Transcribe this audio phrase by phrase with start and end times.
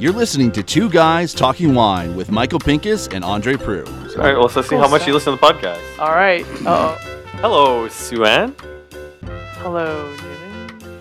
[0.00, 4.16] You're listening to Two Guys Talking Wine with Michael Pinkus and Andre Proulx.
[4.16, 5.98] All right, well, let's see Cool how much you listen to the podcast.
[5.98, 6.44] All right.
[6.64, 7.20] Uh oh.
[7.42, 8.54] Hello, Sue-Ann.
[9.58, 11.00] Hello, Newman.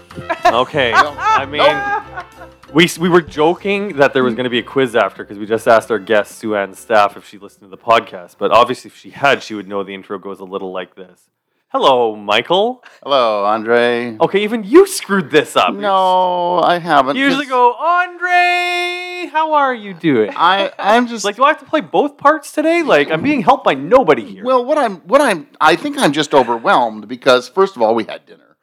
[0.53, 4.95] Okay, I mean, we, we were joking that there was going to be a quiz
[4.95, 8.35] after because we just asked our guest, Sue-Ann Staff, if she listened to the podcast.
[8.37, 11.29] But obviously, if she had, she would know the intro goes a little like this.
[11.71, 12.83] Hello, Michael.
[13.03, 14.17] Hello, Andre.
[14.19, 15.71] Okay, even you screwed this up.
[15.75, 17.15] No, I haven't.
[17.15, 20.31] You usually Just- go, Andre, how are you doing?
[20.35, 22.81] I I'm just like, do I have to play both parts today?
[22.81, 24.43] Like, I'm being helped by nobody here.
[24.43, 24.65] well.
[24.65, 28.25] What I'm what I'm I think I'm just overwhelmed because first of all we had
[28.25, 28.57] dinner.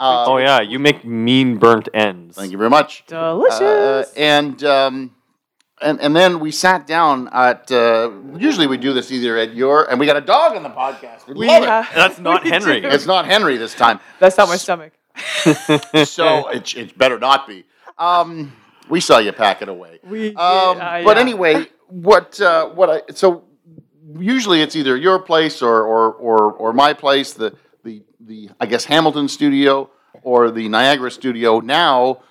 [0.00, 2.36] Uh, oh, yeah, you make mean burnt ends.
[2.36, 3.04] Thank you very much.
[3.06, 3.60] Delicious.
[3.60, 5.14] Uh, and um,
[5.80, 7.70] and and then we sat down at.
[7.70, 10.70] Uh, usually we do this either at your and we got a dog on the
[10.70, 11.26] podcast.
[11.26, 11.94] We, love have- it.
[11.94, 12.80] That's not Henry.
[12.80, 12.88] do.
[12.88, 14.92] It's not Henry this time, That's not my stomach.
[16.04, 17.64] so it, it better not be.
[17.98, 18.52] Um,
[18.88, 19.98] we saw you pack it away.
[20.04, 20.28] We.
[20.28, 21.22] Um, uh, but yeah.
[21.22, 23.44] anyway, what uh, what I so
[24.18, 28.66] usually it's either your place or or or, or my place, the the the I
[28.66, 29.90] guess Hamilton studio
[30.22, 31.60] or the Niagara studio.
[31.60, 32.22] Now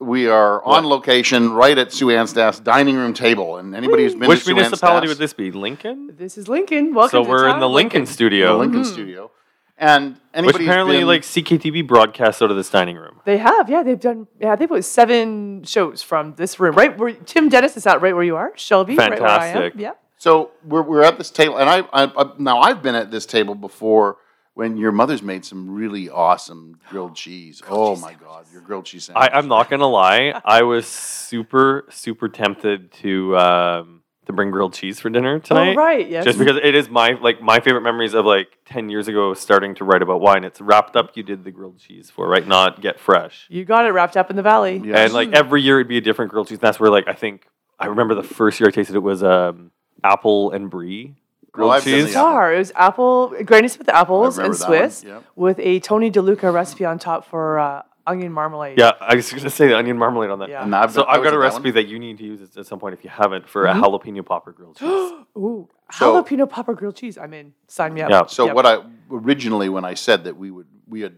[0.00, 4.28] we are on location right at Sue-Ann Staff's dining room table, and anybody who's been
[4.28, 5.50] Which to Sue municipality Anstaff's- would this be?
[5.50, 6.14] Lincoln?
[6.16, 6.94] This is Lincoln.
[6.94, 7.10] Welcome.
[7.10, 7.24] To the L.
[7.24, 9.30] So to we're in town, the Lincoln, the studio, Lincoln studio,
[9.76, 13.20] and which anybody who's apparently been- like CKTV broadcasts out of this dining room.
[13.26, 16.96] They have, yeah, they've done, yeah, they've put seven shows from this room, right?
[16.98, 19.52] Where Tim Dennis is out right where you are, Shelby, right where I am.
[19.52, 19.80] Fantastic.
[19.80, 19.92] Yeah.
[20.16, 23.26] So we're, we're at this table, and I, I, I now I've been at this
[23.26, 24.16] table before
[24.60, 27.62] when your mother's made some really awesome grilled cheese.
[27.66, 29.30] oh my god, your grilled cheese sandwich!
[29.32, 34.74] I, I'm not gonna lie, I was super super tempted to um, to bring grilled
[34.74, 35.72] cheese for dinner tonight.
[35.72, 36.26] Oh, right, yes.
[36.26, 39.74] Just because it is my like my favorite memories of like ten years ago starting
[39.76, 40.44] to write about wine.
[40.44, 41.16] It's wrapped up.
[41.16, 43.46] You did the grilled cheese for right, not get fresh.
[43.48, 44.78] You got it wrapped up in the valley.
[44.84, 45.06] Yes.
[45.06, 46.58] And like every year it'd be a different grilled cheese.
[46.58, 47.46] And that's where like I think
[47.78, 49.70] I remember the first year I tasted it was um,
[50.04, 51.16] apple and brie
[51.52, 52.14] grilled I've done the cheese.
[52.16, 52.30] apple.
[52.30, 52.54] Bizarre.
[52.54, 55.24] It was apple, Granny Smith apples and remember that one, Swiss yep.
[55.36, 58.78] with a Tony DeLuca recipe on top for uh, onion marmalade.
[58.78, 60.48] Yeah, I was gonna say the onion marmalade on that.
[60.48, 60.62] Yeah.
[60.64, 61.74] And I've So I I've got a at that recipe one.
[61.74, 64.52] that you need to use at some point if you haven't for a jalapeno popper
[64.52, 64.88] grilled cheese.
[65.36, 67.18] Ooh, So- jalapeno popper grilled cheese.
[67.18, 67.52] I'm in.
[67.68, 68.10] Sign me up.
[68.10, 68.26] Yeah.
[68.26, 68.54] So Yep.
[68.54, 68.78] what I
[69.10, 71.16] originally when I said that we would we had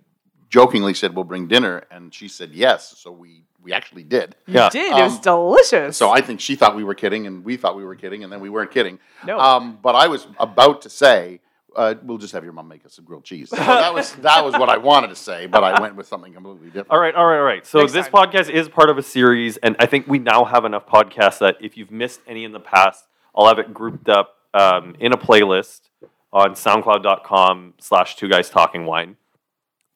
[0.52, 2.94] jokingly said we'll bring dinner, and she said yes.
[2.98, 4.34] So we we actually did.
[4.46, 4.68] You Yeah.
[4.70, 4.90] did.
[4.98, 5.96] it was Um, delicious.
[5.96, 8.32] So I think she thought we were kidding, and we thought we were kidding, and
[8.32, 8.98] then we weren't kidding.
[9.24, 9.38] No.
[9.38, 11.40] Um, but I was about to say.
[11.74, 13.48] Uh, we'll just have your mom make us some grilled cheese.
[13.48, 16.34] So that was that was what I wanted to say, but I went with something
[16.34, 16.90] completely different.
[16.90, 17.64] All right, all right, all right.
[17.66, 18.26] So Next this time.
[18.28, 21.56] podcast is part of a series, and I think we now have enough podcasts that
[21.62, 25.16] if you've missed any in the past, I'll have it grouped up um, in a
[25.16, 25.88] playlist
[26.30, 29.16] on SoundCloud.com slash Two Guys Talking Wine.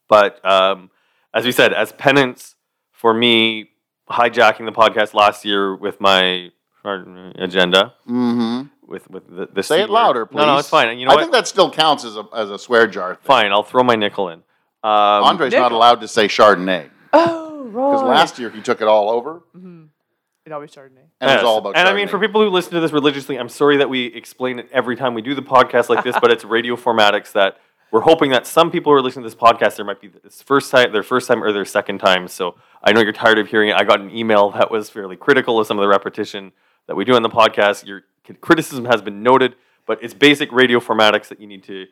[0.08, 0.90] But um,
[1.34, 2.54] as we said, as penance
[2.92, 3.70] for me
[4.10, 6.50] hijacking the podcast last year with my
[6.84, 8.62] agenda, Mm-hmm.
[8.86, 9.94] with with the, the Say C it word.
[9.94, 10.36] louder, please.
[10.38, 10.98] No, no, it's fine.
[10.98, 11.20] You know I what?
[11.22, 13.14] think that still counts as a as a swear jar.
[13.16, 13.24] Thing.
[13.24, 13.52] fine.
[13.52, 14.38] I'll throw my nickel in.
[14.84, 17.72] Um, Andre's not allowed to say Chardonnay oh, right.
[17.90, 19.42] because last year he took it all over,
[20.44, 21.08] it always Chardonnay.
[21.20, 21.42] and it Yes.
[21.42, 21.76] was all about.
[21.76, 24.60] And I mean, for people who listen to this religiously, I'm sorry that we explain
[24.60, 27.56] it every time we do the podcast like this, but it's radio formatics that
[27.92, 30.42] we're hoping that some people who are listening to this podcast, there might be this
[30.42, 32.28] first time, their first time or their second time.
[32.28, 33.76] So I know you're tired of hearing it.
[33.76, 36.52] I got an email that was fairly critical of some of the repetition
[36.86, 37.86] that we do on the podcast.
[37.86, 38.02] Your
[38.40, 39.54] criticism has been noted,
[39.86, 41.86] but it's basic radio formatics that you need to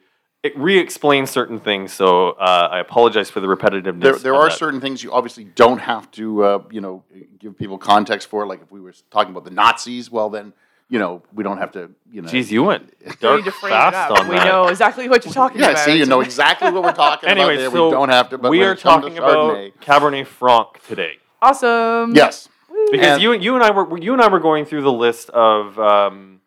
[0.44, 1.90] it re-explain certain things.
[1.92, 4.02] So uh, I apologize for the repetitiveness.
[4.02, 4.58] there, there are that.
[4.58, 7.02] certain things you obviously don't have to, uh, you know,
[7.38, 8.46] give people context for.
[8.46, 10.52] Like if we were talking about the Nazis, well then,
[10.94, 12.28] you know, we don't have to, you know.
[12.28, 12.84] Jeez, you went
[13.20, 14.20] dark need it fast up.
[14.20, 14.44] on we that.
[14.46, 15.78] know exactly what you're talking yeah, about.
[15.78, 17.60] Yeah, see, you know exactly what we're talking Anyway, about.
[17.62, 17.70] There.
[17.72, 18.38] so we don't have to.
[18.38, 22.14] But we are it comes to talking about Chardonnay- Cabernet Franc today Awesome.
[22.14, 22.48] Yes,
[22.92, 25.30] because And- you you and I were you and I were going through the list
[25.30, 26.40] of um,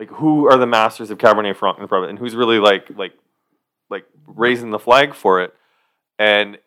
[0.00, 2.90] like who are the masters of Cabernet Franc in the province and who's really like
[2.96, 3.12] like
[3.88, 5.54] like raising the flag for it.
[6.18, 6.58] And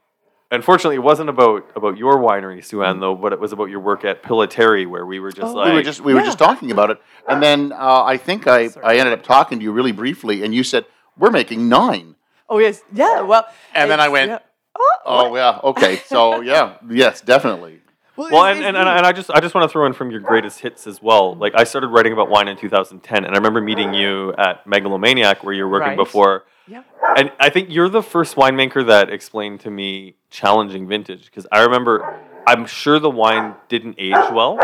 [0.56, 4.04] unfortunately, it wasn't about about your winery, Sue-Ann, though, but it was about your work
[4.06, 5.58] at Pillitteri, where we were just Oh.
[5.58, 8.48] like we were just we were just talking about it, and then uh, I think
[8.48, 8.86] I Sorry.
[8.86, 10.86] I ended up talking to you really briefly, and you said
[11.18, 12.16] we're making nine,
[12.50, 12.82] Oh yes.
[12.94, 13.22] Yeah.
[13.22, 13.46] Well.
[13.74, 14.40] and then I went, yeah.
[14.78, 17.80] Oh, oh yeah, okay, so yeah, yes, definitely.
[18.18, 20.12] well, Well, and, and, and, and I just I just want to throw in from
[20.12, 21.36] your greatest hits as well.
[21.36, 25.44] Like I started writing about wine in 2010, and I remember meeting you at Megalomaniac
[25.44, 25.98] where you were working Right.
[25.98, 26.44] before.
[26.68, 26.84] Yeah.
[27.18, 31.64] And I think you're the first winemaker that explained to me challenging vintage because I
[31.64, 34.58] remember I'm sure the wine didn't age well.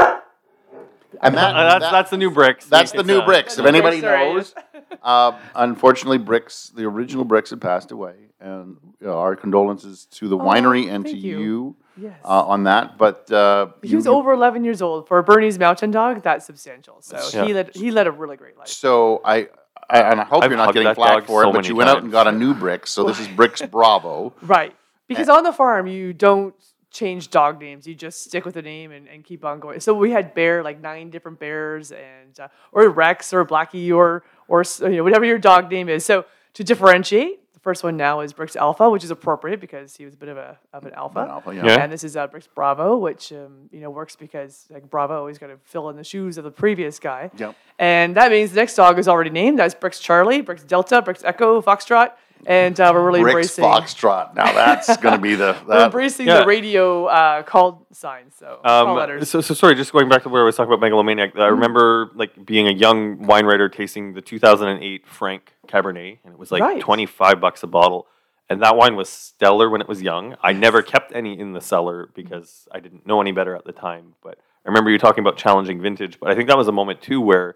[1.21, 2.67] And that, Uh, that's that- that's the new Brix.
[2.69, 3.59] that's the new uh, Brix.
[3.59, 4.55] If anybody the Brix, knows,
[5.03, 10.27] uh, unfortunately, Brix the original Brix had passed away, and you know, our condolences to
[10.29, 11.39] the winery and to Oh, you.
[11.39, 12.13] you, Yes.
[12.23, 12.97] uh, on that.
[12.97, 15.07] But uh, he you- was over 11 years old.
[15.07, 16.97] For a Bernese Mountain Dog, that's substantial.
[17.01, 17.45] So Yeah.
[17.45, 18.67] he led he led a really great life.
[18.69, 19.49] So I,
[19.91, 21.67] I and I hope I've you're not getting that flack dog for it, so but
[21.67, 24.33] you went out and got a new brick, So this is Brix Bravo.
[24.41, 24.73] Right.
[25.07, 25.33] Because Eh.
[25.33, 26.55] on the farm, you don't
[26.91, 27.85] change dog names.
[27.87, 29.79] You just stick with the name and, and keep on going.
[29.81, 34.23] So we had bear, like nine different bears, and uh, or Rex or Blackie or
[34.47, 36.05] or you know whatever your dog name is.
[36.05, 40.05] So to differentiate, the first one now is Brix Alpha, which is appropriate because he
[40.05, 41.19] was a bit of a of an alpha.
[41.19, 41.65] An alpha, yeah.
[41.65, 41.83] Yeah.
[41.83, 45.37] And this is uh, Brix Bravo, which um, you know works because like Bravo always
[45.37, 47.31] got to fill in the shoes of the previous guy.
[47.37, 47.55] Yep.
[47.79, 49.59] And that means the next dog is already named.
[49.59, 52.11] That's Brix Charlie, Brix Delta, Brix Echo, Foxtrot,
[52.45, 53.27] and uh, we're really Brix
[53.59, 53.63] embracing.
[53.65, 54.35] Foxtrot.
[54.35, 56.41] Now that's going to be the We're embracing Yeah.
[56.41, 59.29] the radio uh, call signs, so call Um, letters.
[59.29, 61.37] so, so sorry, just going back to where I was talking about megalomaniac.
[61.37, 66.39] I remember like being a young wine writer tasting the 2008 Frank Cabernet, and it
[66.39, 66.81] was like Right.
[66.81, 68.07] 25 bucks a bottle.
[68.49, 70.35] And that wine was stellar when it was young.
[70.43, 73.71] I never kept any in the cellar because I didn't know any better at the
[73.71, 74.15] time.
[74.21, 76.19] But I remember you talking about challenging vintage.
[76.19, 77.55] But I think that was a moment too where,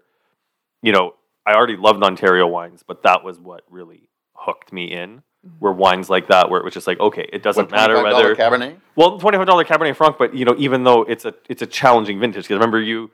[0.82, 5.18] you know, I already loved Ontario wines, but that was what really hooked me in.
[5.46, 5.58] Mm-hmm.
[5.60, 8.02] Were wines like that where it was just like, okay, it doesn't what, matter $25
[8.02, 8.76] whether Cabernet.
[8.96, 11.66] well, twenty five dollar Cabernet Franc, but you know, even though it's a it's a
[11.66, 13.10] challenging vintage, because remember you,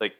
[0.00, 0.14] like,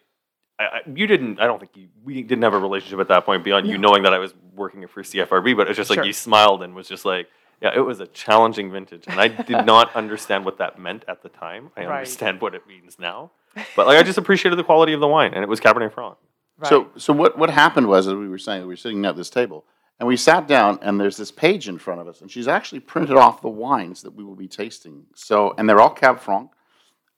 [0.60, 1.40] I, I, you didn't.
[1.40, 1.88] I don't think you.
[2.04, 4.86] We didn't have a relationship at that point beyond you knowing that I was working
[4.86, 5.56] for CFRB.
[5.56, 6.04] But it's just like Sure.
[6.04, 7.28] you smiled and was just like,
[7.60, 11.22] yeah, it was a challenging vintage, and I did not understand what that meant at
[11.24, 11.70] the time.
[11.76, 11.98] I Right.
[11.98, 13.32] understand what it means now,
[13.74, 16.16] but like I just appreciated the quality of the wine, and it was Cabernet Franc.
[16.58, 16.68] right.
[16.68, 19.30] So, so what, what happened was, as we were saying, we were sitting at this
[19.30, 19.64] table,
[19.98, 22.80] and we sat down, and there's this page in front of us, and she's actually
[22.80, 25.04] printed off the wines that we will be tasting.
[25.14, 26.50] So, and they're all Cab Franc,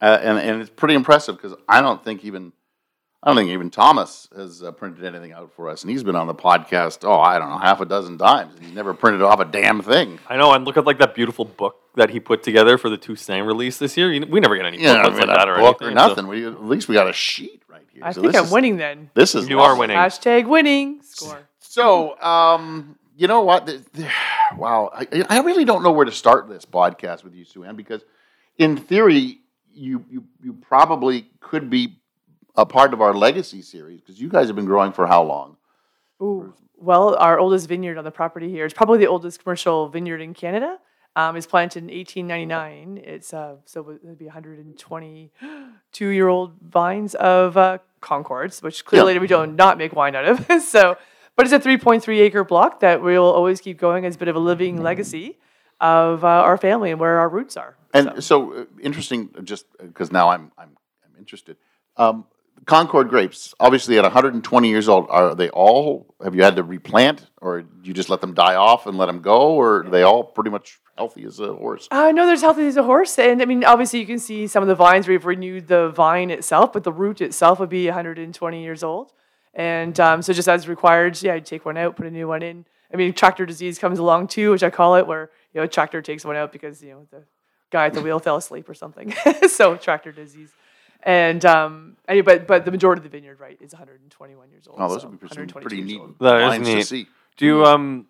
[0.00, 2.52] uh, and and it's pretty impressive because I don't think even
[3.20, 6.14] I don't think even Thomas has uh, printed anything out for us, and he's been
[6.14, 6.98] on the podcast.
[7.02, 9.82] Oh, I don't know, half a dozen times, and he's never printed off a damn
[9.82, 10.20] thing.
[10.28, 12.96] I know, and look at like that beautiful book that he put together for the
[12.96, 14.12] Toussaint release this year.
[14.12, 15.96] You we never get any Yeah, booklets I mean, like that a or book anything.
[15.98, 16.26] or so- nothing.
[16.28, 18.04] We, at least we got a sheet right here.
[18.04, 19.10] I So think this I'm is- winning then.
[19.14, 19.96] This is You are winning.
[19.96, 21.47] Hashtag winning score.
[21.78, 23.66] So, um, you know what?
[23.66, 24.10] The- the-
[24.56, 27.76] wow, I, I really don't know where to start this podcast with you, Sue Ann,
[27.76, 28.02] because
[28.56, 29.38] in theory,
[29.72, 32.00] you you you probably could be
[32.56, 35.56] a part of our legacy series because you guys have been growing for how long?
[36.20, 36.52] Ooh.
[36.76, 40.34] Well, our oldest vineyard on the property here is probably the oldest commercial vineyard in
[40.34, 40.78] Canada.
[41.14, 43.04] Um, it's planted in 1899.
[43.04, 49.16] It's uh, so it would be 122 year old vines of uh, Concords, which clearly
[49.20, 50.62] we don't not make wine out of.
[50.64, 50.96] so,
[51.38, 54.34] but it's a 3.3 acre block that we'll always keep going as a bit of
[54.34, 55.38] a living legacy
[55.80, 57.76] of uh, our family and where our roots are.
[57.94, 61.56] And so, uh, interesting, just because now I'm I'm I'm interested.
[61.96, 62.24] Um,
[62.66, 66.12] Concord grapes, obviously at 120 years old, are they all?
[66.22, 69.22] Have you had to replant, or you just let them die off and let them
[69.22, 71.86] go, or are they all pretty much healthy as a horse?
[71.92, 74.48] Uh, no, they're as healthy as a horse, and I mean, obviously, you can see
[74.48, 75.06] some of the vines.
[75.06, 79.12] We've renewed the vine itself, but the root itself would be 120 years old,
[79.54, 82.42] and um, so just as required, yeah, you take one out, put a new one
[82.42, 82.64] in.
[82.92, 85.68] I mean, tractor disease comes along too, which I call it, where you know, a
[85.68, 87.22] tractor takes one out because you know the
[87.70, 89.14] guy at the wheel fell asleep or something.
[89.48, 90.50] so tractor disease,
[91.02, 94.78] and um, anyway, but but the majority of the vineyard, right, is 121 years old.
[94.80, 96.18] Oh, those so would be some 122 pretty neat old.
[96.20, 97.08] That is wines to see.
[97.36, 98.06] Do you, um,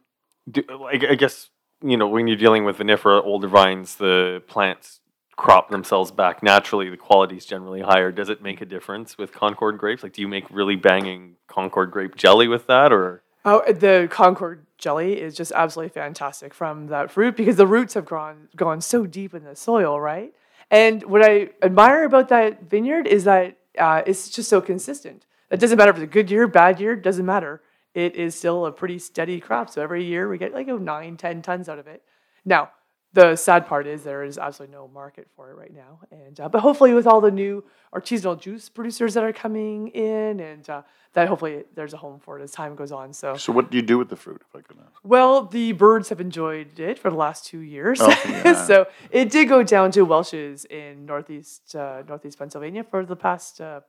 [0.51, 1.51] do, like, I guess
[1.83, 5.01] you know when you're dealing with vinifera, older vines, the plants
[5.39, 6.91] crop themselves back naturally.
[6.91, 8.11] The quality is generally higher.
[8.11, 10.03] Does it make a difference with Concord grapes?
[10.03, 14.67] Like, do you make really banging Concord grape jelly with that, or Oh, the Concord
[14.77, 19.07] jelly is just absolutely fantastic from that fruit because the roots have gone gone so
[19.07, 20.35] deep in the soil, right?
[20.71, 25.25] And what I admire about that vineyard is that uh, it's just so consistent.
[25.51, 27.63] It doesn't matter if it's a good year, bad year, doesn't matter.
[27.95, 29.71] It is still a pretty steady crop.
[29.71, 32.03] So every year we get like oh, nine, 10 tons out of it.
[32.45, 32.71] Now,
[33.15, 36.01] the sad part is there is absolutely no market for it right now.
[36.11, 40.41] And uh, but hopefully with all the new artisanal juice producers that are coming in,
[40.41, 40.83] and uh,
[41.15, 43.13] that hopefully there's a home for it as time goes on.
[43.15, 44.93] So So, what do you do with the fruit, if I could ask?
[45.03, 47.99] well, the birds have enjoyed it for the last two years.
[48.03, 48.53] Oh, yeah.
[48.67, 53.61] so it did go down to Welch's in northeast uh, northeast Pennsylvania for the past
[53.63, 53.81] uh,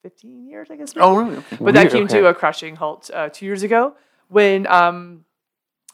[0.00, 0.94] fifteen years, I guess.
[0.94, 1.04] maybe.
[1.04, 1.36] Oh, really?
[1.38, 1.56] Okay.
[1.60, 2.20] But that came okay.
[2.20, 3.94] to a crashing halt uh, two years ago
[4.28, 5.24] when, um,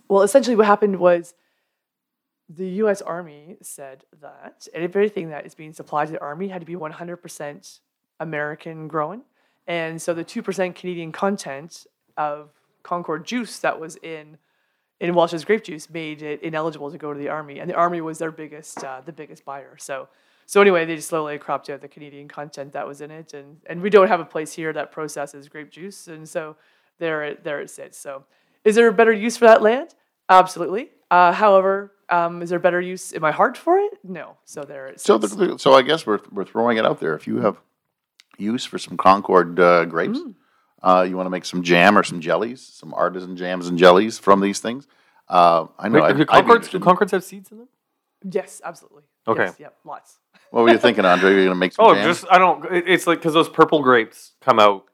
[0.08, 1.32] well, essentially what happened was
[2.48, 3.02] the U.S.
[3.02, 7.80] Army said that everything that is being supplied to the Army had to be 100%
[8.20, 9.22] American grown.
[9.66, 11.86] And so the 2% Canadian content
[12.16, 12.50] of
[12.82, 14.38] Concord juice that was in
[14.98, 18.00] in Welch's grape juice made it ineligible to go to the army, and the army
[18.00, 19.76] was their biggest uh, the biggest buyer.
[19.78, 20.08] So
[20.46, 23.58] so anyway, they just slowly cropped out the Canadian content that was in it, and
[23.66, 26.56] and we don't have a place here that processes grape juice, and so
[26.98, 27.98] there it there it sits.
[27.98, 28.24] So
[28.64, 29.94] is there a better use for that land?
[30.28, 30.90] Absolutely.
[31.10, 33.92] Uh, however, um, is there better use in my heart for it?
[34.04, 34.36] No.
[34.44, 37.14] So there it So, the, the- so I guess we're, we're throwing it out there.
[37.14, 37.56] If you have
[38.38, 40.34] use for some Concord uh, grapes, Mm.
[40.82, 44.18] uh, you want to make some jam or some jellies, some artisan jams and jellies
[44.18, 44.86] from these things.
[45.28, 46.00] Uh, I know.
[46.02, 46.78] Wait, I'd- do Concords, do.
[46.80, 47.68] Concords have seeds in them?
[48.30, 49.02] yes, absolutely.
[49.28, 49.44] Okay.
[49.46, 50.18] Yes, yep, lots.
[50.50, 51.30] What were you thinking, Andre?
[51.30, 52.04] You're going to make some Oh, jam?
[52.06, 52.64] just I don't.
[52.70, 54.84] It's like because those purple grapes come out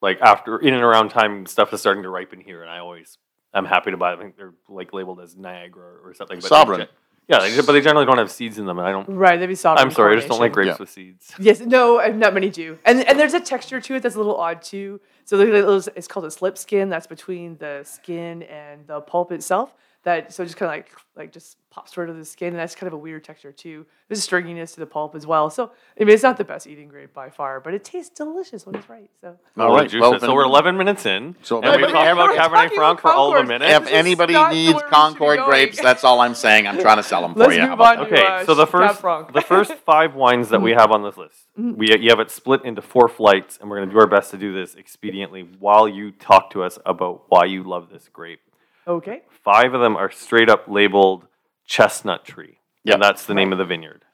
[0.00, 3.18] like after in and around time stuff is starting to ripen here, and I always
[3.54, 4.10] I'm happy to buy.
[4.12, 4.20] them.
[4.20, 6.36] I think they're like labeled as Niagara or something.
[6.38, 6.80] But they Sovereign.
[6.80, 6.88] gen-
[7.28, 9.08] Yeah, they, but they generally don't have seeds in them, and I don't.
[9.08, 9.86] Right, they'd be sovereign.
[9.86, 10.76] I'm sorry, I just don't like coronation.
[10.76, 11.32] grapes with seeds.
[11.38, 12.78] Yes, no, not many do.
[12.84, 15.00] And and there's a texture to it that's a little odd too.
[15.24, 16.88] So there's a little- it's called a slip skin.
[16.88, 19.74] That's between the skin and the pulp itself.
[20.04, 22.56] That so just kind of like like just pops right out of the skin, and
[22.58, 23.86] that's kind of a weird texture too.
[24.08, 25.48] There's a stringiness to the pulp as well.
[25.48, 28.66] So I mean, it's not the best eating grape by far, but it tastes delicious
[28.66, 29.08] when it's right.
[29.20, 30.00] So all right, juice.
[30.00, 33.00] well, so we're 11 minutes in, So and we everybody- talked about We're Cabernet Franc
[33.00, 33.60] for all the Concord.
[33.60, 33.86] minutes.
[33.86, 36.66] if anybody needs where we should be Concord grapes, that's all I'm saying.
[36.66, 37.60] I'm trying to sell them for Let's you.
[37.60, 38.04] How move on that?
[38.08, 39.00] to- Okay, uh, so the first
[39.32, 42.64] the first five wines that we have on this list, we you have it split
[42.64, 45.86] into four flights, and we're going to do our best to do this expediently while
[45.88, 48.40] you talk to us about why you love this grape.
[48.86, 51.26] Okay, Five of them are straight up labeled
[51.66, 52.94] chestnut tree, Yeah.
[52.94, 54.04] and that's the name of the vineyard.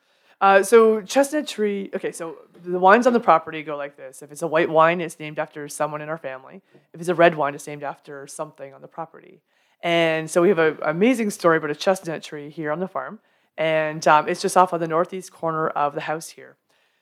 [0.41, 1.91] Uh, so chestnut tree.
[1.95, 4.23] Okay, so the wines on the property go like this.
[4.23, 6.63] If it's a white wine, it's named after someone in our family.
[6.93, 9.43] If it's a red wine, it's named after something on the property.
[9.83, 13.19] And so we have an amazing story about a chestnut tree here on the farm,
[13.57, 16.57] and um, it's just off on the northeast corner of the house here.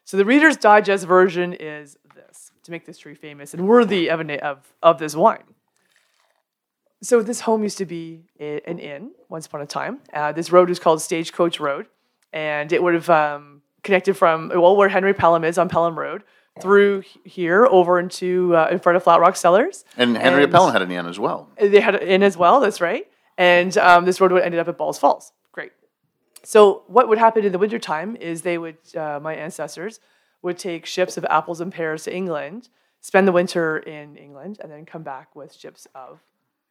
[0.05, 4.21] So the Reader's Digest version is this to make this tree famous and worthy of,
[4.21, 5.45] an, of, of this wine.
[7.03, 10.01] So this home used to be an inn once upon a time.
[10.13, 11.87] Uh, this road was called Stagecoach Road,
[12.33, 16.23] and it would have um, connected from well where Henry Pelham is on Pelham Road
[16.61, 19.85] through here over into uh, in front of Flat Rock Cellars.
[19.99, 21.51] And Henry And- of Pelham had an inn as well.
[21.61, 22.61] They had an inn as well.
[22.61, 23.07] That's right.
[23.37, 25.33] And um, this road would ended up at Balls Falls.
[25.53, 25.73] Great.
[26.45, 30.01] So what would happen in the wintertime is they would uh, my ancestors
[30.41, 32.71] would take ships of apples and pears to England,
[33.03, 36.21] spend the winter in England, and then come back with ships of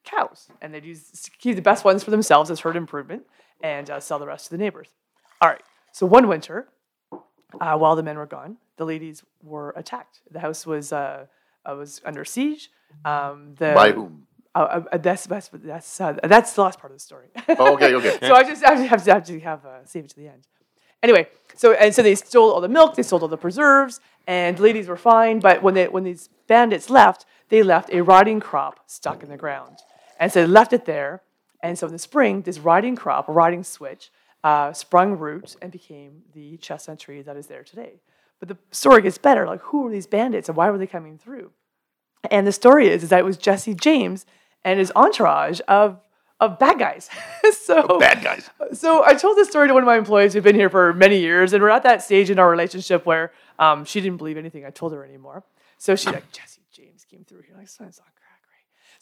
[0.05, 0.47] cows.
[0.61, 3.23] And they'd use keep the best ones for themselves as herd improvement
[3.61, 4.89] and uh, sell the rest to the neighbors.
[5.41, 5.61] All right.
[5.91, 6.67] So one winter,
[7.59, 10.21] uh, while the men were gone, the ladies were attacked.
[10.31, 11.25] The house was uh,
[11.65, 12.69] uh, was under siege.
[13.03, 14.27] Um, the, By whom?
[14.53, 17.27] uh, uh, that's that's that's uh, that's the last part of the story.
[17.59, 18.17] Oh, okay, okay.
[18.21, 20.27] so I just I just have to have to have uh, save it to the
[20.27, 20.47] end.
[21.03, 24.57] Anyway, so and so they stole all the milk, they stole all the preserves, and
[24.57, 25.39] the ladies were fine.
[25.39, 29.37] But when they when these bandits left, they left a rotting crop stuck in the
[29.37, 29.77] ground,
[30.19, 31.21] and so they left it there.
[31.61, 34.11] And so in the spring, this rotting crop, a rotting switch,
[34.43, 38.01] uh, sprung roots and became the chestnut tree that is there today.
[38.39, 39.47] But the story gets better.
[39.47, 41.51] Like, who were these bandits, and why were they coming through?
[42.29, 44.25] And the story is, is that it was Jesse James
[44.63, 45.99] and his entourage of
[46.41, 47.09] of bad guys.
[47.61, 48.49] so Bad guys.
[48.73, 51.19] so I told this story to one of my employees who've been here for many
[51.19, 54.65] years, and we're at that stage in our relationship where um, she didn't believe anything
[54.65, 55.43] I told her anymore.
[55.77, 58.14] So she's like, Jesse James came through here, like, on crack, right?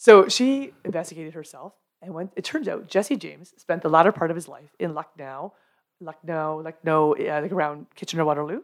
[0.04, 2.28] So she investigated herself, and.
[2.36, 5.54] It turns out Jesse James spent the latter part of his life in Lucknow,
[6.02, 8.64] Lucknow, Lucknow, uh, like around Kitchener Waterloo,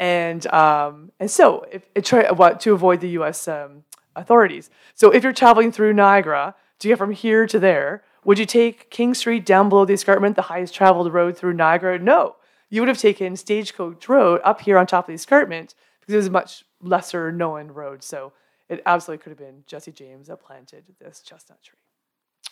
[0.00, 3.46] and um, and so if it try what to avoid the U.S.
[3.46, 3.84] Um,
[4.16, 4.68] authorities.
[4.96, 8.90] So if you're traveling through Niagara to get from here to there, would you take
[8.90, 12.00] King Street down below the escarpment, the highest traveled road through Niagara?
[12.00, 12.34] No,
[12.68, 16.16] you would have taken Stagecoach Road up here on top of the escarpment because it
[16.16, 18.02] was a much lesser known road.
[18.02, 18.32] So
[18.68, 21.78] it absolutely could have been Jesse James that planted this chestnut tree.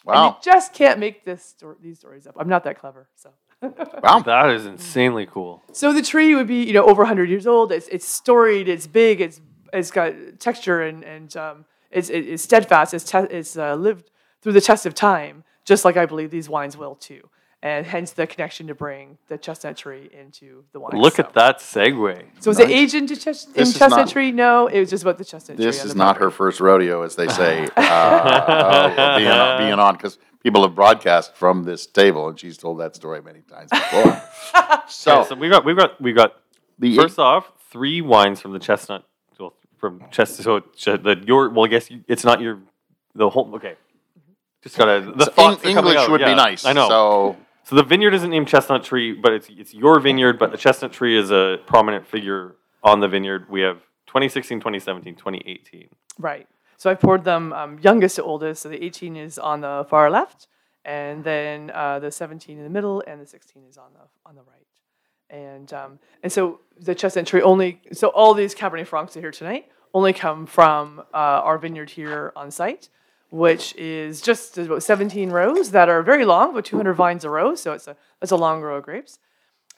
[0.07, 0.29] And Wow.
[0.31, 2.35] you just can't make this sto- these stories up.
[2.39, 3.31] I'm not that clever, so.
[4.03, 4.19] Wow.
[4.21, 5.63] That is insanely cool.
[5.73, 7.71] So the tree would be, you know, over 100 years old.
[7.71, 8.69] It's, it's storied.
[8.69, 9.21] It's big.
[9.21, 9.41] It's
[9.73, 12.93] it's got texture and and um, it's it's steadfast.
[12.93, 14.11] It's te- it's uh, lived
[14.43, 17.29] through the test of time, just like I believe these wines will too.
[17.65, 21.01] And hence the connection to bring the chestnut tree into the wine.
[21.01, 21.23] Look so.
[21.23, 22.25] at that segue.
[22.41, 22.77] So was it Nice.
[22.77, 24.33] aged into chest- in chestnut not- tree?
[24.33, 25.65] No, it was just about the chestnut tree.
[25.67, 29.95] This is not her first rodeo, as they say, uh, uh, being, on- being on,
[29.95, 34.21] because people have broadcast from this table, and she's told that story many times before.
[34.89, 36.35] so, Okay, so we've got we've got we've got
[36.81, 39.05] the first off three wines from the chestnut.
[39.39, 40.45] Well, from chestnut.
[40.45, 40.61] So
[40.97, 42.59] ch- the your well, I guess it's not your
[43.15, 43.55] the whole.
[43.55, 43.77] Okay,
[44.65, 46.65] just gotta the so thoughts Eng- are English out, would yeah, be nice.
[46.65, 46.89] I know.
[46.89, 47.37] So,
[47.73, 50.39] So the vineyard isn't named Chestnut Tree, but it's it's your vineyard.
[50.39, 53.49] But the chestnut tree is a prominent figure on the vineyard.
[53.49, 55.89] We have 2016, 2017, 2018.
[56.19, 56.47] Right.
[56.77, 58.65] So I poured them um, youngest to oldest.
[58.65, 60.49] So the 18 is on the far left,
[60.85, 64.35] and then uh, the 17 in the middle, and the 16 is on the on
[64.35, 64.67] the right.
[65.31, 67.81] And um, and so the chestnut tree only.
[67.95, 72.33] So all these Cabernet Francs are here tonight only come from uh, our vineyard here
[72.37, 72.91] on site.
[73.33, 77.55] Which is just about 17 rows that are very long, about 200 vines a row.
[77.55, 79.19] So it's a it's a long row of grapes,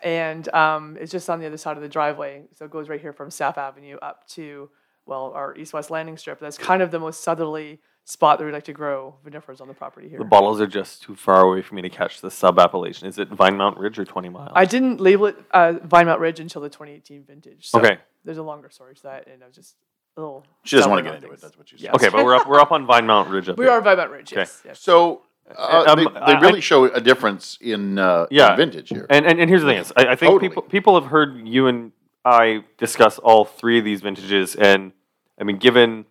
[0.03, 2.43] and um, it's just on the other side of the driveway.
[2.55, 4.71] So it goes right here from Staff Avenue up to
[5.07, 6.41] well our east-west landing strip.
[6.41, 9.75] That's kind of the most southerly spot that we like to grow vinifers on the
[9.75, 10.19] property here.
[10.19, 13.07] The bottles are just too far away for me to catch the sub appellation.
[13.07, 14.53] Is it Vinemount Ridge or 20 Mile?
[14.55, 17.71] I didn't label it uh, Vinemount Ridge until the 2018 vintage.
[17.71, 17.99] So Okay.
[18.25, 19.77] There's a longer story to that, and I was just
[20.17, 20.45] little.
[20.65, 21.41] She doesn't want to get on into it.
[21.41, 21.85] That's what you said.
[21.85, 21.93] Yeah.
[21.95, 23.75] okay, but we're up, we're up on Vinemount Ridge up We there.
[23.75, 24.33] are Vinemount Ridge.
[24.33, 24.43] Okay.
[24.43, 24.63] Yes.
[24.65, 24.81] yes.
[24.81, 25.23] So
[25.57, 28.57] uh, Um, they, they really show a difference in, uh, in Yeah.
[28.57, 29.07] vintage here.
[29.11, 30.49] And, and and here's the thing: is I, I think Totally.
[30.49, 31.93] people people have heard you and
[32.25, 34.93] I discuss all three of these vintages, and
[35.39, 36.05] I mean, given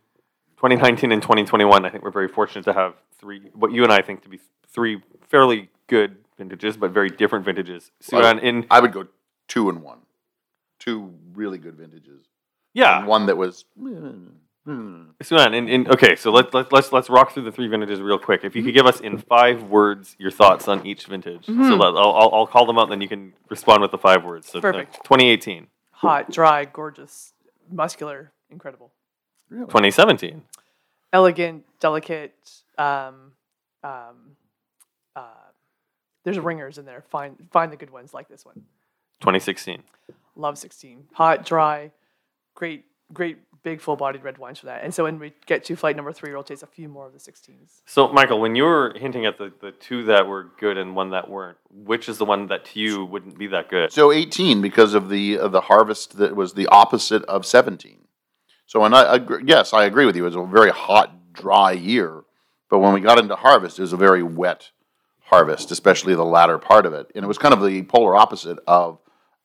[0.58, 3.40] 2019 and 2021, I think we're very fortunate to have three.
[3.56, 7.90] What you and I think to be three fairly good vintages, but very different vintages.
[8.00, 9.08] So Well, in I would go
[9.48, 10.00] two and one,
[10.78, 12.26] two really good vintages,
[12.74, 13.66] yeah, and one that was.
[13.78, 15.04] hmm.
[15.22, 18.18] Sue-Ann, in, in, okay, so let, let, let's let's rock through the three vintages real
[18.18, 18.44] quick.
[18.44, 21.94] If you could give us in five words your thoughts on each vintage, so that,
[21.98, 24.50] I'll, I'll I'll call them out, and then you can respond with the five words.
[24.50, 24.96] So, uh, Perfect.
[25.04, 27.34] 2018, Hot, dry, gorgeous,
[27.70, 28.92] muscular, incredible,
[29.52, 30.42] 2017,
[31.12, 32.34] elegant, delicate.
[32.78, 33.34] Um,
[33.84, 34.38] um,
[35.16, 35.26] uh,
[36.24, 37.04] there's ringers in there.
[37.10, 38.64] Find find the good ones like this one.
[39.20, 39.84] 2016,
[40.36, 41.06] Love 16.
[41.14, 41.92] Hot, dry,
[42.54, 44.84] great, great, big, full-bodied red wines for that.
[44.84, 47.14] And so when we get to flight number three, we'll taste a few more of
[47.14, 47.82] the 16s.
[47.86, 51.12] So, Michael, when you were hinting at the, the two that were good and one
[51.12, 53.92] that weren't, which is the one that to you wouldn't be that good?
[53.92, 58.00] So 18 because of the of the harvest that was the opposite of 17.
[58.66, 60.24] So and I, I agree- yes, I agree with you.
[60.24, 62.24] It was a very hot, dry year,
[62.70, 64.72] but when we got into harvest, it was a very wet
[65.22, 68.60] harvest, especially the latter part of it, and it was kind of the polar opposite
[68.68, 69.00] of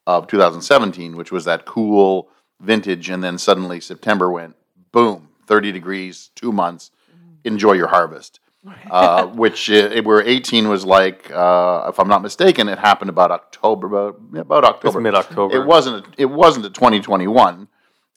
[0.07, 4.57] of 2017, which was that cool vintage, and then suddenly September went
[4.93, 6.91] boom, 30 degrees, two months.
[7.45, 8.41] Enjoy your harvest.
[8.91, 13.31] uh, which uh, where 18 was like, uh, if I'm not mistaken, it happened about
[13.31, 15.55] October, about, about October, mid-October.
[15.57, 16.05] It wasn't.
[16.05, 17.69] A, it wasn't a 2021.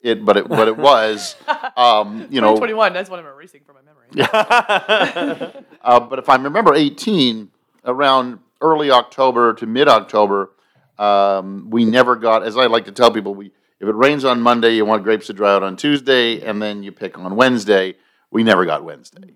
[0.02, 1.36] It, but it, but it was,
[1.76, 2.56] um, you know.
[2.56, 5.54] 2021, that's what I'm erasing from my memory.
[5.84, 7.50] Uh, but if I remember 18,
[7.84, 10.50] around early October to mid October,
[10.98, 12.44] um, we never got.
[12.44, 13.50] As I like to tell people, we
[13.82, 16.82] if it rains on Monday, you want grapes to dry out on Tuesday, and then
[16.84, 17.96] you pick on Wednesday.
[18.30, 19.34] We never got Wednesday.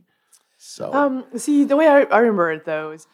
[0.57, 3.07] So Um, see, the way I, I remember it though is,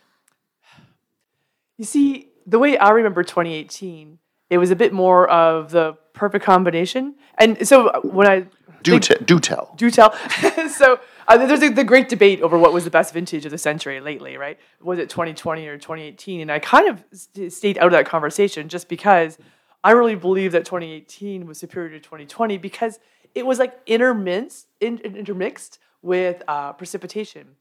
[1.79, 4.19] you see, the way I remember 2018,
[4.51, 7.15] it was a bit more of the perfect combination.
[7.39, 8.47] And so uh, when I
[8.83, 9.73] do think- te- do tell.
[9.77, 10.13] do tell.
[10.69, 13.59] so uh, there's a, the great debate over what was the best vintage of the
[13.59, 14.59] century lately, right?
[14.83, 16.41] Was it 2020 or 2018?
[16.43, 19.39] And I kind of st- stayed out of that conversation just because
[19.85, 22.99] I really believe that 2018 was superior to 2020 because
[23.35, 27.57] it was like intermixed, in, in- intermixed with uh, precipitation.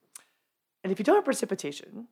[0.83, 2.07] And if you don't have precipitation,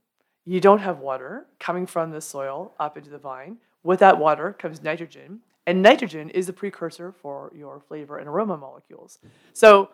[0.46, 3.58] you don't have water coming from the soil up into the vine.
[3.84, 8.58] With that water comes nitrogen, and nitrogen is the precursor for your flavor and aroma
[8.58, 9.20] molecules.
[9.54, 9.90] So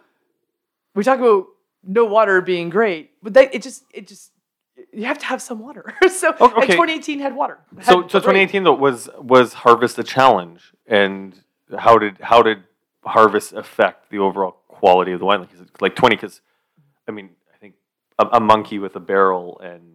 [0.95, 1.47] we talk about
[1.83, 4.31] no water being great, but that, it just it just
[4.93, 5.93] you have to have some water.
[6.09, 7.59] so and 2018 had water.
[7.81, 8.47] So, Had so great.
[8.49, 11.39] 2018 though was was harvest a challenge, and
[11.77, 12.63] how did how did
[13.03, 15.39] harvest affect the overall quality of the wine?
[15.41, 15.49] Like,
[15.81, 16.15] like 20?
[16.15, 16.41] Because
[17.07, 17.75] I mean, I think
[18.19, 19.91] a, a monkey with a barrel and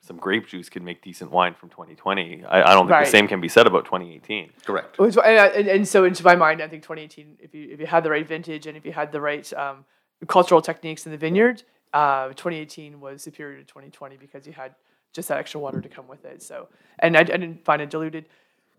[0.00, 2.44] some grape juice can make decent wine from 2020.
[2.44, 3.04] I, I don't think Right.
[3.04, 4.50] the same can be said about 2018.
[4.64, 4.98] Correct.
[4.98, 8.04] And, and, and so into my mind, I think 2018, if you if you had
[8.04, 9.84] the right vintage and if you had the right um,
[10.26, 14.74] cultural techniques in the vineyard, uh, 2018 was superior to 2020 because you had
[15.12, 16.42] just that extra water to come with it.
[16.42, 18.26] So, and I, I didn't find it diluted.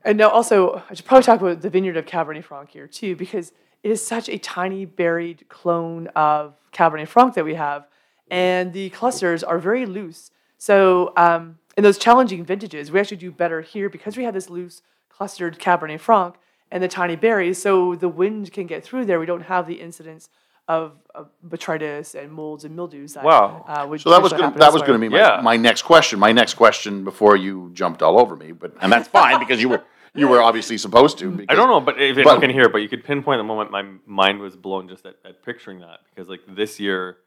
[0.06, 3.16] And now also, I should probably talk about the vineyard of Cabernet Franc here too,
[3.16, 3.52] because
[3.84, 7.88] it is such a tiny berried clone of Cabernet Franc that we have,
[8.30, 10.32] and the clusters are very loose.
[10.58, 14.50] So, um, in those challenging vintages, we actually do better here because we have this
[14.50, 16.36] loose clustered Cabernet Franc
[16.72, 17.62] and the tiny berries.
[17.62, 19.20] So the wind can get through there.
[19.20, 20.30] We don't have the incidence
[20.70, 23.14] of, of botrytis and molds and mildews.
[23.16, 23.66] That, Wow.
[23.68, 25.42] Uh, would So that was gonna, that was going to be my, Yeah.
[25.44, 26.20] my next question.
[26.20, 29.68] My next question before you jumped all over me, but and that's fine because you
[29.68, 31.46] were you were obviously supposed to.
[31.50, 33.72] I don't know, but if but- anyone can hear, but you could pinpoint the moment
[33.72, 37.18] my mind was blown just at, at picturing that because like this year,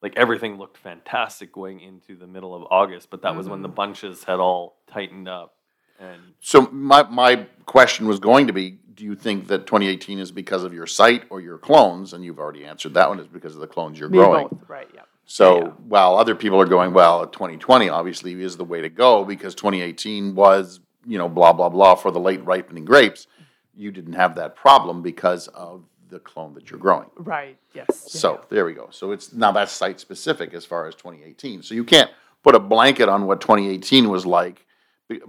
[0.00, 3.68] like everything looked fantastic going into the middle of August, but that was when the
[3.68, 5.54] bunches had all tightened up.
[6.00, 10.32] And So my my question was going to be: Do you think that 2018 is
[10.32, 12.12] because of your site or your clones?
[12.14, 13.20] And you've already answered that one.
[13.20, 14.48] Is because of the clones you're Maybe growing.
[14.48, 14.88] both, right?
[14.92, 15.02] Yeah.
[15.24, 15.68] So Yeah.
[15.86, 20.34] while other people are going, well, 2020 obviously is the way to go because 2018
[20.34, 23.28] was, you know, blah blah blah for the late ripening grapes.
[23.76, 27.08] You didn't have that problem because of the clone that you're growing.
[27.14, 27.56] Right.
[27.74, 27.86] Yes.
[27.90, 28.88] yeah, So there we go.
[28.90, 31.62] So it's now that's site specific as far as 2018.
[31.62, 32.10] So you can't
[32.42, 34.66] put a blanket on what 2018 was like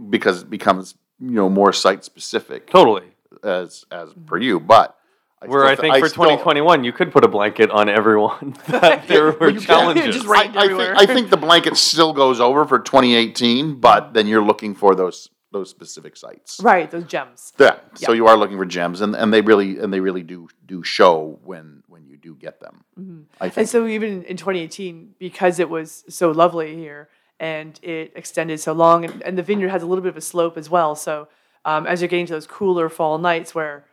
[0.10, 3.04] because it becomes you know more site specific Totally.
[3.44, 4.60] As as per you.
[4.60, 4.96] But
[5.42, 8.56] I Where I think th- for still- 2021, you could put a blanket on everyone
[8.68, 10.16] that there were you challenges.
[10.16, 14.14] Just I, right I think I think the blanket still goes over for 2018, but
[14.14, 16.60] then you're looking for those those specific sites.
[16.62, 16.92] Right.
[16.92, 17.54] Those gems.
[17.58, 17.78] Yeah.
[17.96, 20.84] So you are looking for gems, and, and they really and they really do do
[20.84, 22.84] show when when you do get them.
[22.96, 23.22] I Mm-hmm.
[23.44, 23.68] And think.
[23.70, 29.06] so even in 2018, because it was so lovely here and it extended so long,
[29.06, 30.94] and, and the vineyard has a little bit of a slope as well.
[30.96, 31.30] So
[31.66, 33.86] um, as you're getting to those cooler fall nights where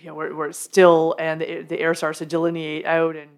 [0.00, 3.16] you know where, where it's still and the, air- the air starts to delineate out,
[3.16, 3.30] and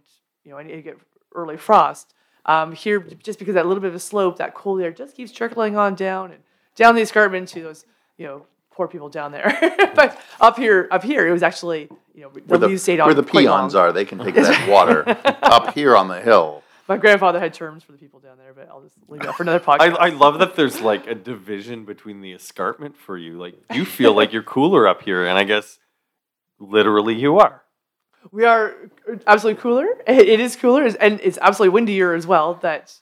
[0.44, 0.98] you know and you get
[1.34, 2.14] early frost.
[2.44, 5.30] Um, here, just because that little bit of a slope, that cool air just keeps
[5.30, 6.42] trickling on down and
[6.74, 7.86] down the escarpment to those
[8.16, 9.56] you know poor people down there.
[9.94, 13.00] but up here, up here, it was actually you know the, where the, leaves stayed
[13.00, 15.04] on where the peons are, they can take that water
[15.42, 16.61] up here on the hill.
[16.88, 19.42] My grandfather had terms for the people down there, but I'll just leave that for
[19.44, 19.80] another podcast.
[19.80, 23.38] I I love that there's like a division between the escarpment for you.
[23.38, 25.78] Like you feel like you're cooler up here, and I guess
[26.58, 27.62] literally you are.
[28.30, 28.74] we are
[29.26, 29.86] absolutely cooler.
[30.06, 32.54] It it is cooler, and it's absolutely windier as well.
[32.62, 32.98] That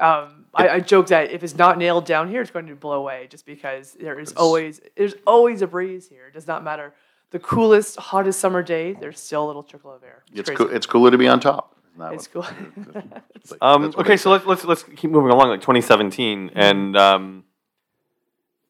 [0.00, 2.98] um, I, I joke that if it's not nailed down here, it's going to blow
[2.98, 6.26] away, just because there is always there's always a breeze here.
[6.26, 6.94] It does not matter
[7.30, 8.94] the coolest, hottest summer day.
[8.94, 10.24] There's still a little trickle of air.
[10.32, 10.56] It's crazy.
[10.56, 11.74] cool, it's cooler to be on top.
[12.00, 12.46] Isn't that It's what-
[12.94, 13.12] cool.
[13.34, 15.48] it's like- Um, okay, so let's let's let's keep moving along.
[15.48, 17.44] Like 2017, and um,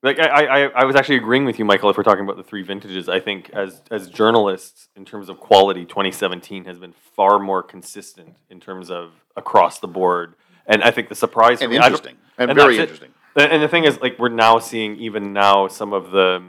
[0.02, 1.90] like I, I I was actually agreeing with you, Michael.
[1.90, 5.40] If we're talking about the three vintages, I think as as journalists, in terms of
[5.40, 10.34] quality, 2017 has been far more consistent in terms of across the board.
[10.66, 12.16] And I think the surprise And for me- interesting.
[12.36, 13.10] And that's very interesting.
[13.36, 16.42] And and the thing is, like, we're now seeing even now some of the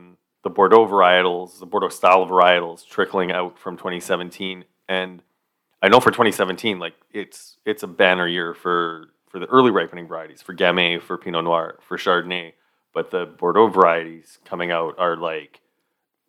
[0.44, 4.64] the Bordeaux varietals, the Bordeaux style varietals, trickling out from 2017.
[4.88, 5.22] And
[5.82, 10.08] I know for 2017, like, it's it's a banner year for for the early ripening
[10.08, 12.54] varieties, for Gamay, for Pinot Noir, for Chardonnay.
[12.94, 15.62] But the Bordeaux varieties coming out are like,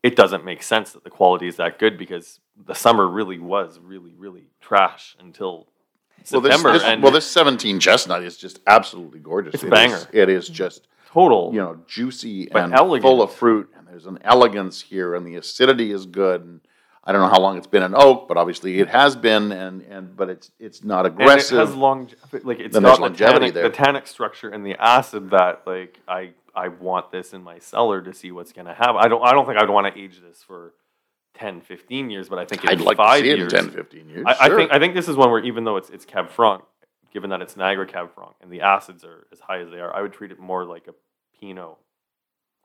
[0.02, 3.78] it doesn't make sense that the quality is that good because the summer really was
[3.82, 5.66] really really trash until
[6.30, 6.72] Well, this, September.
[6.74, 9.54] this, and well, this 17 chestnut is just absolutely gorgeous.
[9.54, 10.08] It's a It is- banger.
[10.12, 11.50] it is just total.
[11.54, 13.02] you know juicy But and elegant.
[13.02, 16.42] full of fruit, and there's an elegance here, and the acidity is good.
[16.42, 16.60] And
[17.10, 19.82] I don't know how long it's been an oak, but obviously it has been, and
[19.82, 21.58] and but it's it's not aggressive.
[21.58, 22.08] And it has long,
[22.44, 23.62] like it's got the longevity tannic, there.
[23.64, 28.00] the tannic structure and the acid that like I I want this in my cellar
[28.02, 28.98] to see what's gonna happen.
[29.00, 30.72] I don't I don't think I'd want to age this for
[31.34, 33.52] 10, 15 years, but I think in I'd like to five see it in years,
[33.54, 34.24] 10, 15 years.
[34.24, 36.62] I, I think I think this is one where even though it's it's Cab Franc,
[37.12, 39.92] given that it's Niagara Cab Franc and the acids are as high as they are,
[39.92, 40.94] I would treat it more like a
[41.40, 41.76] Pinot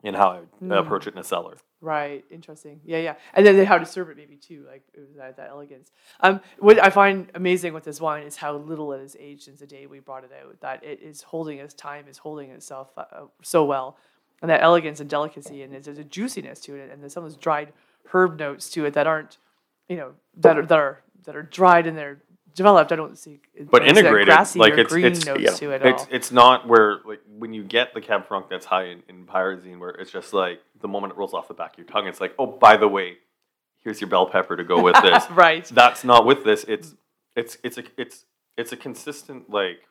[0.04, 0.80] in how I would Mm.
[0.80, 1.58] approach it in a cellar.
[1.82, 2.82] Right, interesting.
[2.84, 4.84] Yeah, yeah, and then how to serve it maybe too, like
[5.18, 5.92] that, that elegance.
[6.20, 9.60] Um, what I find amazing with this wine is how little it has aged since
[9.60, 10.60] the day we brought it out.
[10.62, 13.98] That it is holding its time, is holding itself uh, uh, so well,
[14.42, 17.24] and that elegance and delicacy, and there's, there's a juiciness to it, and there's some
[17.24, 17.72] of those dried
[18.14, 19.38] herb notes to it that aren't,
[19.88, 22.22] you know, that are that are that are dried and they're
[22.56, 22.92] developed.
[22.92, 23.40] I don't see,
[23.70, 25.52] But I don't that integrated, grassy like or it's- green it's- notes yeah.
[25.52, 26.08] to it It's all.
[26.12, 29.80] it's not where like when you get the Cab Franc that's high in, in pyrazine,
[29.80, 32.20] where it's just like the moment it rolls off the back of your tongue, it's
[32.22, 33.18] like, oh, by the way,
[33.84, 35.24] here's your bell pepper to go with this.
[35.32, 35.66] right.
[35.66, 36.64] that's not with this.
[36.68, 36.96] It's
[37.36, 38.26] it's it's a it's
[38.58, 39.82] it's a consistent like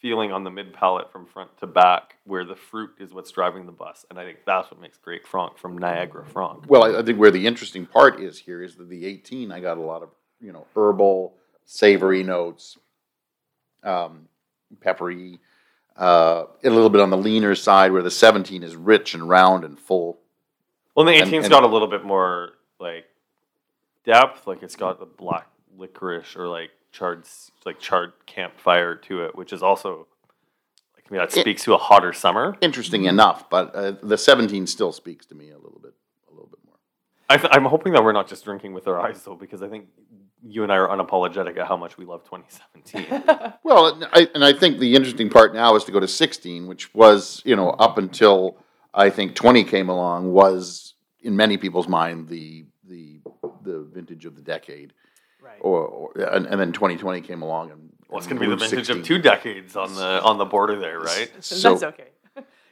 [0.00, 3.64] feeling on the mid palate from front to back, where the fruit is what's driving
[3.66, 6.64] the bus, and I think that's what makes great Franc from Niagara Franc.
[6.68, 9.60] Well, I, I think where the interesting part is here is that the 18, I
[9.60, 11.34] got a lot of you know herbal,
[11.66, 12.78] savory notes,
[13.84, 14.28] um,
[14.80, 15.38] peppery,
[15.96, 17.92] uh, a little bit on the leaner side.
[17.92, 20.18] Where the 17 is rich and round and full.
[20.94, 23.04] Well, and the And- 18's and- got a little bit more like
[24.04, 27.24] depth, like it's got the black licorice or like charred
[27.66, 30.06] like charred campfire to it, which is also
[30.94, 32.56] like I mean that It- speaks to a hotter summer.
[32.60, 35.92] Interesting enough, but uh, the 17 still speaks to me a little bit,
[36.28, 36.76] a little bit more.
[37.28, 39.68] I th- I'm hoping that we're not just drinking with our eyes though, because I
[39.68, 39.88] think
[40.42, 43.52] you and I are unapologetic at how much we love 2017.
[43.62, 46.66] Well, and I, and I think the interesting part now is to go to 16,
[46.66, 48.56] which was, you know, up until
[48.94, 53.20] I think 20 came along, was in many people's mind the the
[53.62, 54.92] the vintage of the decade,
[55.42, 55.58] Right.
[55.60, 58.56] or, or and, and then 2020 came along and well, it's going to be the
[58.56, 58.98] vintage 16.
[59.00, 61.30] of two decades on the on the border there, right?
[61.40, 62.08] So, So- that's okay.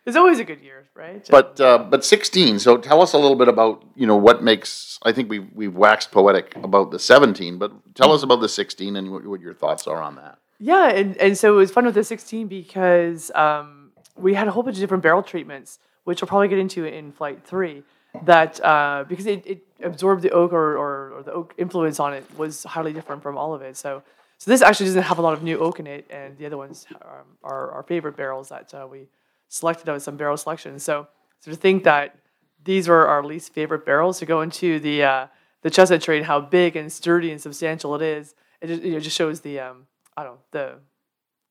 [0.06, 1.26] It's always a good year, right?
[1.30, 2.58] But uh, but 16.
[2.58, 4.98] So tell us a little bit about you know what makes.
[5.02, 8.96] I think we've we've waxed poetic about the 17, but tell us about the 16
[8.96, 10.38] and what, what your thoughts are on that.
[10.58, 14.50] Yeah, and, and so it was fun with the 16 because um, we had a
[14.52, 17.82] whole bunch of different barrel treatments, which we'll probably get into in flight three,
[18.22, 22.14] that uh, because it, it absorbed the oak or, or, or the oak influence on
[22.14, 23.76] it was highly different from all of it.
[23.76, 24.02] So
[24.38, 26.58] so this actually doesn't have a lot of new oak in it, and the other
[26.58, 29.06] ones are, are our favorite barrels that uh, we
[29.54, 30.78] selected out of some barrel selection.
[30.78, 31.06] So
[31.40, 32.16] so to think that
[32.64, 35.26] these were our least favorite barrels to go into the uh,
[35.62, 39.00] the chestnut trade, how big and sturdy and substantial it is, it just, you know,
[39.00, 39.86] just shows the um,
[40.16, 40.74] I don't know the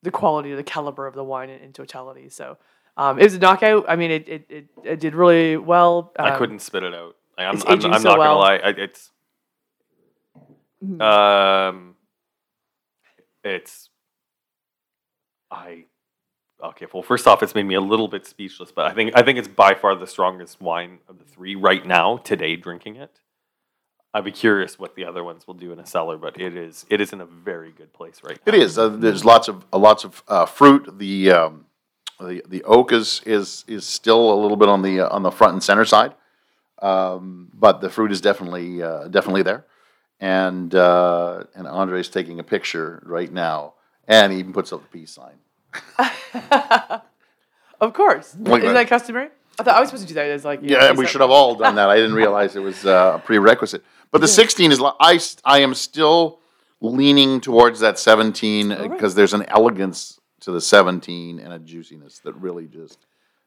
[0.01, 2.27] the quality, the caliber of the wine in, in totality.
[2.29, 2.57] So
[2.97, 3.85] um, it was a knockout.
[3.87, 6.11] I mean, it it, it, it did really well.
[6.19, 7.15] Um, I couldn't spit it out.
[7.37, 8.35] I- I'm, it's I'm, aging I'm so not well.
[8.41, 8.57] gonna lie.
[8.57, 9.11] I, it's
[10.83, 11.01] Mhm.
[11.01, 11.95] um,
[13.43, 13.89] it's
[15.49, 15.85] I
[16.63, 16.87] okay.
[16.93, 19.37] Well, first off, it's made me a little bit speechless, but I think I think
[19.37, 22.55] it's by far the strongest wine of the three right now today.
[22.55, 23.19] Drinking it,
[24.13, 26.85] I'd be curious what the other ones will do in a cellar, but it is
[26.89, 28.53] it is in a very good place right now.
[28.53, 28.77] It is.
[28.77, 30.99] Uh, there's lots of uh, lots of uh, fruit.
[30.99, 31.65] The um,
[32.19, 35.31] the the oak is is is still a little bit on the uh, on the
[35.31, 36.13] front and center side,
[36.81, 39.65] um, but the fruit is definitely uh, definitely there.
[40.19, 43.73] And uh, and Andre's taking a picture right now,
[44.07, 45.35] and he even puts up the peace sign.
[47.81, 49.29] of course, isn't that customary?
[49.59, 51.21] I thought I was supposed to do that as like you know, Yeah, we should
[51.21, 51.89] have all done that.
[51.89, 53.83] I didn't realize it was uh, a prerequisite.
[54.11, 56.39] But the 16 is, I, I, am still
[56.81, 58.91] leaning towards that 17 right.
[58.91, 62.99] because there's an elegance to the 17 and a juiciness that really just.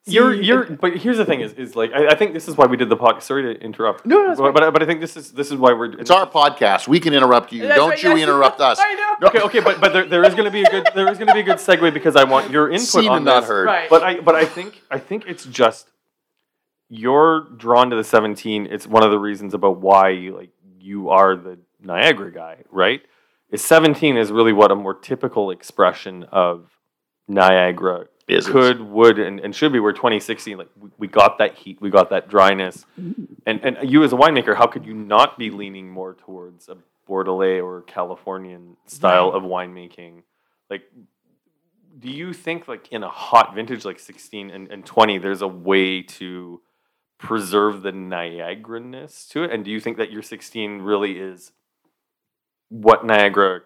[0.08, 2.66] You're you're but here's the thing is is like I, I think this is why
[2.66, 3.22] we did the podcast.
[3.22, 4.06] Sorry to interrupt.
[4.06, 6.12] No, no, it's but, but but I think this is this is why we're It's
[6.12, 6.86] our podcast.
[6.86, 7.62] We can interrupt you.
[7.62, 8.22] That's Don't right, you yes.
[8.22, 8.78] interrupt us.
[8.80, 9.16] I know.
[9.22, 9.28] No.
[9.28, 11.26] okay okay but but there, there is going to be a good there is going
[11.26, 13.48] to be a good segue because I want your input Seen on and not this.
[13.48, 13.66] heard.
[13.66, 13.90] Right.
[13.90, 15.90] But I but I think I think it's just
[16.88, 18.68] you're drawn to the 17.
[18.70, 23.02] It's one of the reasons about why you like you are the Niagara guy, right?
[23.50, 26.70] Is 17 is really what a more typical expression of
[27.28, 28.46] Niagara Is.
[28.46, 29.78] could, would, and, and should be.
[29.78, 33.24] Where 2016, like we, we got that heat, we got that dryness, mm-hmm.
[33.46, 36.76] and and you as a winemaker, how could you not be leaning more towards a
[37.08, 40.22] Bordelais or Californian style of winemaking?
[40.68, 40.82] Like,
[41.98, 45.48] do you think like in a hot vintage like 16 and, and 20, there's a
[45.48, 46.60] way to
[47.18, 49.52] preserve the Niagara-ness to it?
[49.52, 51.52] And do you think that your 16 really is
[52.68, 53.62] what Niagara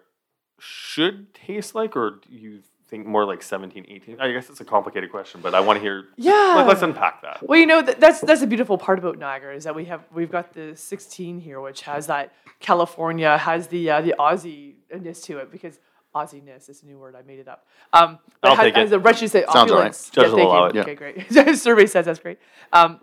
[0.59, 2.61] should taste like, or do you
[2.91, 4.19] think more like 17, 18?
[4.19, 6.09] I guess it's a complicated question, but I want to hear.
[6.17, 6.53] Yeah.
[6.57, 7.41] Let, let's unpack that.
[7.47, 10.03] Well, you know th- that's that's a beautiful part about Niagara is that we have
[10.13, 15.37] we've got the 16 here, which has that California has the uh, the Aussie-ness to
[15.37, 15.79] it because
[16.13, 17.65] Aussie-ness is a new word I made it up.
[17.93, 19.03] Um, I'll it has, take it.
[19.03, 19.63] the say Sounds right.
[19.63, 20.09] opulence.
[20.09, 20.69] Judges will thank allow you.
[20.69, 20.75] it.
[20.75, 20.81] Yeah.
[20.81, 21.57] Okay, great.
[21.57, 22.39] Survey says that's great.
[22.73, 22.99] Um,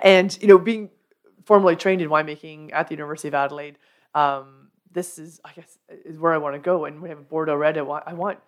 [0.00, 0.90] and you know, being
[1.44, 3.78] formally trained in winemaking at the University of Adelaide,
[4.14, 6.84] um, this is I guess is where I want to go.
[6.84, 8.38] And I have Bordeaux red, I want I want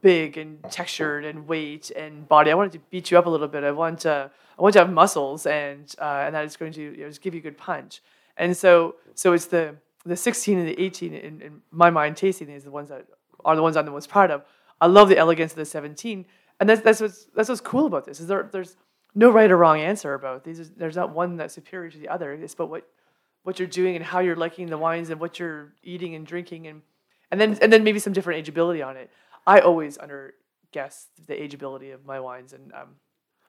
[0.00, 2.50] big and textured and weight and body.
[2.50, 3.64] I wanted to beat you up a little bit.
[3.64, 6.82] I want to I want to have muscles and uh, and that is going to
[6.82, 8.02] you know, just give you a good punch.
[8.36, 12.50] And so so it's the the 16 and the 18 in, in my mind tasting
[12.50, 13.06] is the ones that
[13.44, 14.44] are the ones I'm the most proud of.
[14.80, 16.26] I love the elegance of the 17,
[16.60, 18.20] and that's that's what's that's what's cool about this.
[18.20, 18.76] Is there there's
[19.14, 20.70] no right or wrong answer about these.
[20.70, 22.32] There's not one that's superior to the other.
[22.32, 22.86] It's about what
[23.44, 26.66] what you're doing and how you're liking the wines and what you're eating and drinking
[26.66, 26.82] and
[27.30, 29.10] and then and then maybe some different ageability on it.
[29.46, 30.34] I always under
[30.72, 32.96] guess the ageability of my wines and um,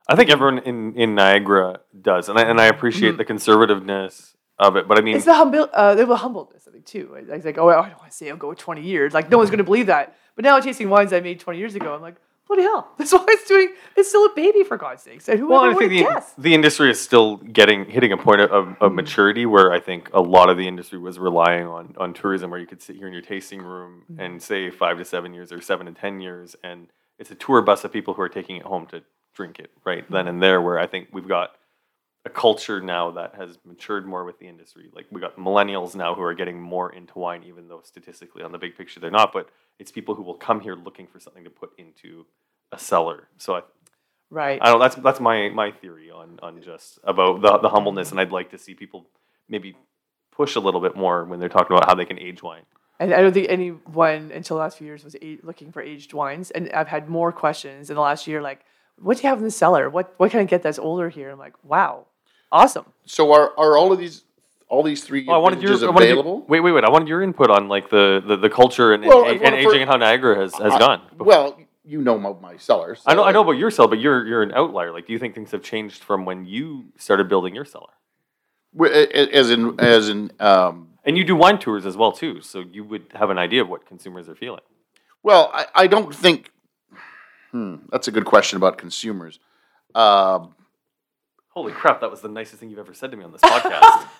[0.07, 4.75] I think everyone in, in Niagara does, and I, and I appreciate the conservativeness of
[4.75, 4.87] it.
[4.87, 5.17] But I mean, Mm-hmm.
[5.17, 7.09] it's the humble uh, the humbleness I think too.
[7.11, 9.13] Like, It's like oh I don't want to say I'll go with 20 years.
[9.13, 10.15] Like no one's going to believe that.
[10.35, 13.43] But now tasting wines I made 20 years ago, I'm like bloody hell, this wine's
[13.47, 13.73] doing.
[13.95, 15.27] It's still a baby for God's sakes.
[15.27, 16.41] And who well, I think the, guessed?
[16.41, 20.09] the industry is still getting hitting a point of, of, of maturity where I think
[20.13, 23.07] a lot of the industry was relying on on tourism, where you could sit here
[23.07, 24.19] in your tasting room hmm.
[24.19, 26.87] and say five to seven years or seven to ten years, and
[27.19, 29.03] it's a tour bus of people who are taking it home to
[29.33, 30.13] drink it right hmm.
[30.13, 30.61] then and there.
[30.61, 31.51] Where I think we've got
[32.25, 34.89] a culture now that has matured more with the industry.
[34.93, 38.51] Like we got millennials now who are getting more into wine, even though statistically on
[38.51, 39.31] the big picture they're not.
[39.31, 42.25] But it's people who will come here looking for something to put into
[42.71, 43.27] a cellar.
[43.37, 43.61] So I,
[44.31, 44.59] Right.
[44.61, 44.79] I don't.
[44.79, 48.49] That's that's my my theory on on just about the the humbleness, and I'd like
[48.51, 49.07] to see people
[49.47, 49.77] maybe
[50.35, 52.63] push a little bit more when they're talking about how they can age wine.
[52.99, 56.13] And I don't think anyone until the last few years was a- looking for aged
[56.13, 56.49] wines.
[56.51, 58.65] And I've had more questions in the last year, like,
[58.97, 59.89] what do you have in the cellar?
[59.89, 61.29] What what can I get that's older here?
[61.29, 62.07] I'm like, wow,
[62.51, 62.85] awesome.
[63.05, 64.23] So are, are all of these
[64.67, 66.45] all these three Oh, I wanted your I wanted your- available?
[66.47, 66.83] wait, wait, wait.
[66.83, 69.69] I wanted your input on like the the, the culture and, Well, and, and for-
[69.69, 71.01] aging and how Niagara has, has gone.
[71.17, 72.97] Well, you know my, my cellar.
[73.05, 74.91] I know so- I know about your cellar, but you're you're an outlier.
[74.91, 77.93] Like, do you think things have changed from when you started building your cellar?
[78.77, 82.11] Wh- a- a- As in, as in, um, And you do wine tours as well
[82.11, 84.61] too, so you would have an idea of what consumers are feeling.
[85.23, 86.51] well, I, I don't think.
[87.51, 89.39] Hmm, that's a good question about consumers.
[89.93, 90.55] Um,
[91.49, 94.07] Holy crap, that was the nicest thing you've ever said to me on this podcast.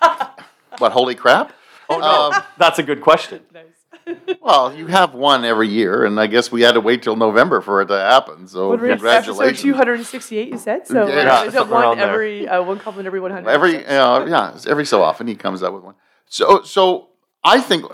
[0.78, 1.52] But holy crap!
[1.88, 3.40] oh no, Um, that's a good question.
[3.52, 3.64] Nice.
[4.40, 7.60] Well, you have one every year, and I guess we had to wait till November
[7.60, 8.46] for it to happen.
[8.46, 9.62] So What were episode congratulations.
[9.62, 10.86] 268, you said?
[10.86, 13.48] So Yeah, uh, is it one every, uh, one compliment every 100?
[13.48, 15.94] Every uh, yeah, every so often he comes up with one.
[16.28, 17.08] So so
[17.42, 17.84] I think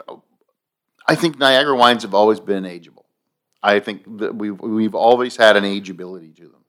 [1.07, 3.05] I think Niagara wines have always been ageable.
[3.63, 6.65] I think that we've we've always had an ageability to them,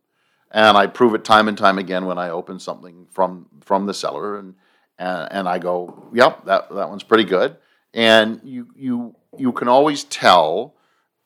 [0.52, 3.94] and I prove it time and time again when I open something from from the
[3.94, 4.56] cellar and
[4.98, 7.58] and, and I go, yep, that that one's pretty good,
[7.94, 10.76] and you you you can always tell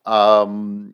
[0.05, 0.93] um,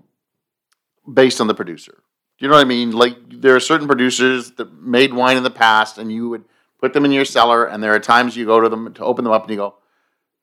[1.11, 2.03] based on the producer.
[2.37, 2.91] Do you know what I mean?
[2.91, 6.45] Like there are certain producers that made wine in the past, and you would
[6.79, 9.23] put them in your cellar, and there are times you go to them to open
[9.23, 9.75] them up, and you go,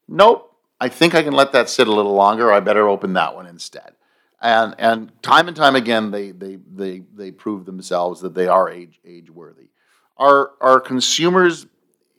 [0.08, 2.52] "Nope, I think I can let that sit a little longer.
[2.52, 3.94] I better open that one instead."
[4.40, 8.70] And and time and time again, they they they they prove themselves that they are
[8.70, 9.68] age age worthy.
[10.16, 11.66] Are are consumers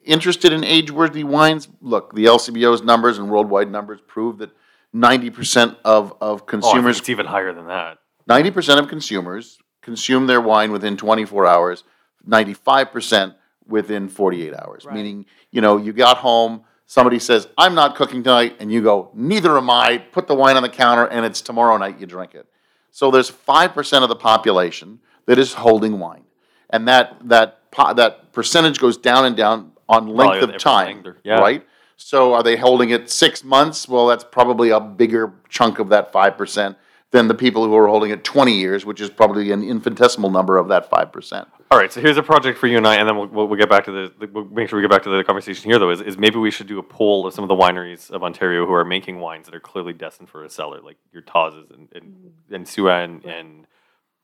[0.06, 1.68] interested in age worthy wines?
[1.82, 4.52] Look, the LCBO's numbers and worldwide numbers prove that
[4.94, 8.00] ninety percent of of Oh, I think consumers it's even higher than that.
[8.28, 11.84] Ninety percent of consumers consume their wine within 24 hours.
[12.26, 13.34] Ninety-five percent
[13.68, 14.86] within 48 hours.
[14.86, 14.96] Right.
[14.96, 19.10] Meaning, you know, you got home, somebody says, "I'm not cooking tonight," and you go,
[19.16, 22.36] "Neither am I." Put the wine on the counter, and it's tomorrow night you drink
[22.36, 22.48] it.
[22.92, 26.26] So there's five percent of the population that is holding wine,
[26.70, 31.40] and that that po- that percentage goes down and down on length of time, yeah.
[31.40, 31.66] right?
[31.98, 33.88] So are they holding it six months?
[33.88, 36.78] Well, that's probably a bigger chunk of that five percent
[37.12, 40.58] than the people who are holding it twenty years, which is probably an infinitesimal number
[40.58, 41.48] of that five percent.
[41.70, 43.60] All right, so here's a project for you and I, and then we'll, we'll, we'll
[43.60, 44.28] get back to the, the.
[44.28, 45.92] We'll make sure we get back to the conversation here, though.
[45.92, 48.66] Is, is maybe we should do a poll of some of the wineries of Ontario
[48.66, 51.88] who are making wines that are clearly destined for a cellar, like your Tawse's and
[51.94, 53.68] and, and Sue-Ann and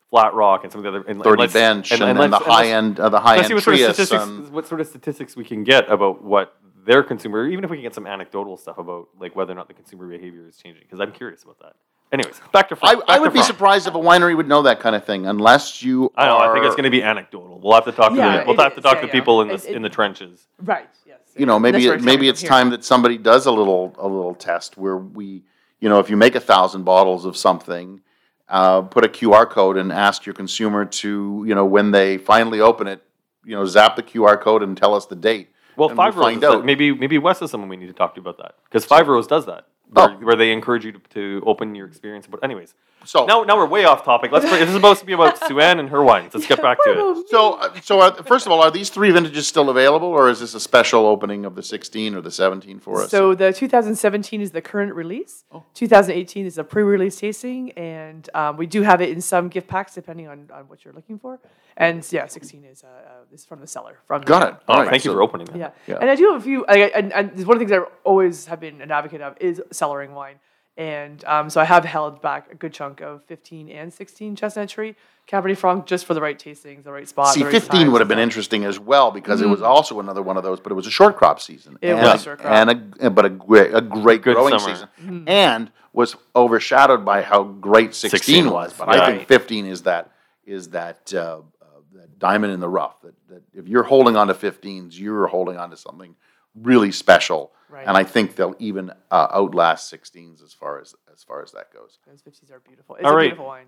[0.09, 0.99] Flat Rock and some of the other.
[0.99, 3.47] And, and Thirty let's- bench and, then let's- the high end, uh, the high Let's
[3.47, 6.23] see end what sort, of statistics, um, what sort of statistics we can get about
[6.23, 9.55] what their consumer, even if we can get some anecdotal stuff about like whether or
[9.55, 11.73] not the consumer behavior is changing, because I'm curious about that.
[12.13, 13.47] Anyways, back to Fr- I, back I to would be Franc.
[13.47, 16.09] surprised if a winery would know that kind of thing, unless you.
[16.15, 16.37] I know.
[16.37, 17.59] I think it's going to be anecdotal.
[17.61, 19.11] We'll have to talk Yeah, to the, we'll it have to talk Yeah, to yeah.
[19.11, 20.47] people in the It- it- in the trenches.
[20.63, 21.19] Right, yes.
[21.35, 24.07] you know maybe it, it's maybe it's from time that somebody does a little a
[24.07, 25.43] little test where we
[25.81, 27.99] you know if you make a thousand bottles of something
[28.49, 32.61] uh, put a qr code and ask your consumer to you know when they finally
[32.61, 33.01] open it
[33.45, 36.43] you know zap the qr code and tell us the date Well, Five we'll find
[36.43, 36.65] out.
[36.65, 39.27] maybe maybe Wes is someone we need to talk to about that because Five Rows
[39.27, 39.67] does that.
[39.89, 40.13] Where, Oh.
[40.25, 42.27] where they encourage you to, to open your experience.
[42.27, 42.73] But anyways,
[43.07, 44.31] so now now we're way off topic.
[44.31, 44.45] Let's.
[44.45, 46.33] This is supposed to be about Sue-Ann and her wines.
[46.33, 47.29] Let's get back to it.
[47.29, 50.39] so uh, so uh, first of all are these three vintages still available or is
[50.39, 54.41] this a special opening of the 16 or the 17 for us So the 2017
[54.41, 55.45] is the current release.
[55.51, 55.63] Oh.
[55.73, 59.93] 2018 is a pre-release tasting, and um, we do have it in some gift packs
[59.95, 61.39] depending on, on what you're looking for.
[61.77, 63.99] And yeah, 16 is uh, uh, is from the cellar.
[64.07, 65.57] From got the, it all Oh, right thank you for opening that.
[65.57, 65.69] Yeah.
[65.87, 65.97] Yeah.
[66.01, 66.65] and I do have a few.
[66.65, 69.61] I, and, and one of the things I always have been an advocate of is
[69.71, 70.37] cellaring wine.
[70.77, 74.69] And um, so I have held back a good chunk of 15 and 16 Chestnut
[74.69, 74.95] Tree
[75.27, 77.33] Cabernet Franc just for the right tastings, the right spot.
[77.33, 80.21] See, right 15 times would have been interesting as well because it was also another
[80.21, 81.77] one of those, but it was a short crop season.
[81.81, 82.53] It and was a, a short crop.
[82.53, 84.73] And a, but a great, a great Good growing summer.
[84.73, 84.87] season.
[85.01, 85.29] Mm-hmm.
[85.29, 88.53] And was overshadowed by how great 16, 16 was.
[88.69, 90.11] was, But I think 15 is that
[90.45, 93.01] is that, uh, uh, that diamond in the rough.
[93.01, 96.15] That, that if you're holding on to 15s, you're holding on to something
[96.61, 97.51] really special.
[97.69, 97.85] Right.
[97.87, 101.73] And I think they'll even uh, outlast 16s as far as as far as that
[101.73, 101.97] goes.
[102.07, 102.95] Those 50s are beautiful.
[102.95, 103.23] It's All a right.
[103.23, 103.65] beautiful wine.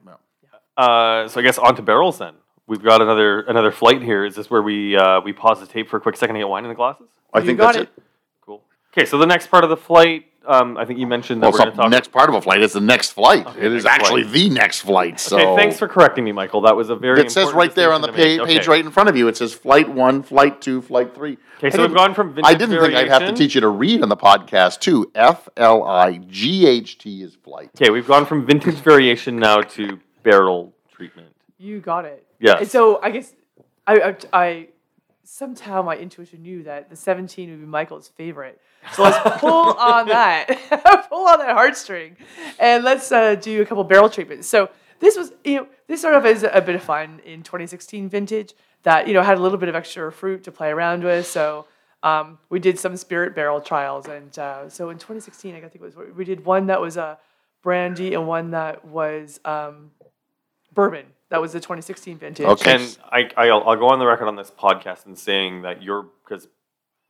[0.78, 2.36] Uh, so I guess on to barrels then.
[2.67, 4.23] We've got another another flight here.
[4.25, 6.47] Is this where we uh, we pause the tape for a quick second to get
[6.47, 7.08] wine in the glasses?
[7.34, 7.89] I You think got that's it.
[7.97, 8.04] it.
[8.41, 8.63] Cool.
[8.93, 10.25] Okay, so the next part of the flight.
[10.47, 11.91] Um, I think you mentioned that Well, we're it's going to not talk.
[11.91, 12.62] next part of a flight.
[12.62, 13.45] It's the next flight.
[13.45, 14.34] Okay, it is next actually flight.
[14.34, 15.19] the next flight.
[15.19, 16.62] So Okay, thanks for correcting me, Michael.
[16.62, 17.21] That was a very.
[17.21, 19.28] It says right there on the distinction page, to page right in front of you.
[19.28, 21.38] It says flight one, flight two, flight three.
[21.58, 23.62] Okay, I so we've didn't- gone from I didn't think I'd have to teach you
[23.62, 25.12] to read on the podcast too.
[25.13, 27.69] F L I G H T is flight.
[27.80, 31.28] Okay, we've gone from vintage variation now to barrel treatment.
[31.58, 32.25] You got it.
[32.39, 32.62] Yes.
[32.62, 33.34] And so I guess
[33.86, 34.67] I, I, I
[35.29, 38.59] somehow my intuition knew that the 17 would be Michael's favorite.
[38.93, 40.47] So let's pull on that,
[41.09, 42.15] pull on that heartstring,
[42.59, 44.47] and let's uh, do a couple barrel treatments.
[44.47, 44.69] So
[44.99, 48.53] this was, you know, this sort of is a bit of fun in 2016 vintage
[48.84, 51.27] that you know had a little bit of extra fruit to play around with.
[51.27, 51.67] So
[52.01, 55.82] um, we did some spirit barrel trials, and uh, so in 2016, I think it
[55.82, 57.19] was we did one that was a
[57.61, 59.91] brandy and one that was um,
[60.73, 61.05] bourbon.
[61.30, 62.45] That was the 2016 vintage.
[62.45, 62.75] Okay.
[62.75, 66.07] And I, I'll, I'll go on the record on this podcast and saying that you're
[66.27, 66.47] because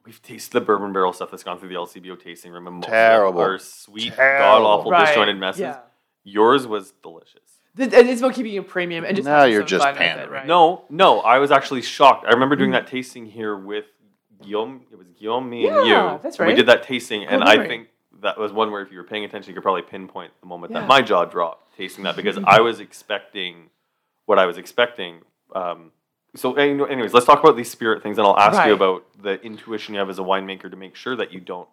[0.06, 3.30] we've tasted the bourbon barrel stuff that's gone through the LCBO tasting room, and Terrible.
[3.42, 5.62] of them are sweet, god awful, Right, disjointed messes.
[5.62, 5.80] yeah.
[6.24, 7.36] Yours was delicious.
[7.78, 10.30] Th- and it's about keeping it premium and just Now you're just fun with it,
[10.30, 10.46] right?
[10.46, 12.26] No, no, I was actually shocked.
[12.28, 13.86] I remember doing that tasting here with
[14.44, 14.82] Guillaume.
[14.92, 15.88] It was Guillaume, me, and Mm.
[15.88, 16.20] Yeah, you.
[16.22, 17.88] that's And We did that tasting, and I think
[18.22, 20.74] that was one where if you were paying attention, you could probably pinpoint the moment
[20.74, 20.82] Yeah.
[20.82, 23.70] that my jaw dropped tasting that because I was expecting
[24.30, 25.22] what I was expecting.
[25.56, 25.92] Um,
[26.36, 28.68] so, anyways, let's talk about these spirit things, and I'll ask Right.
[28.68, 31.68] you about the intuition you have as a winemaker to make sure that you don't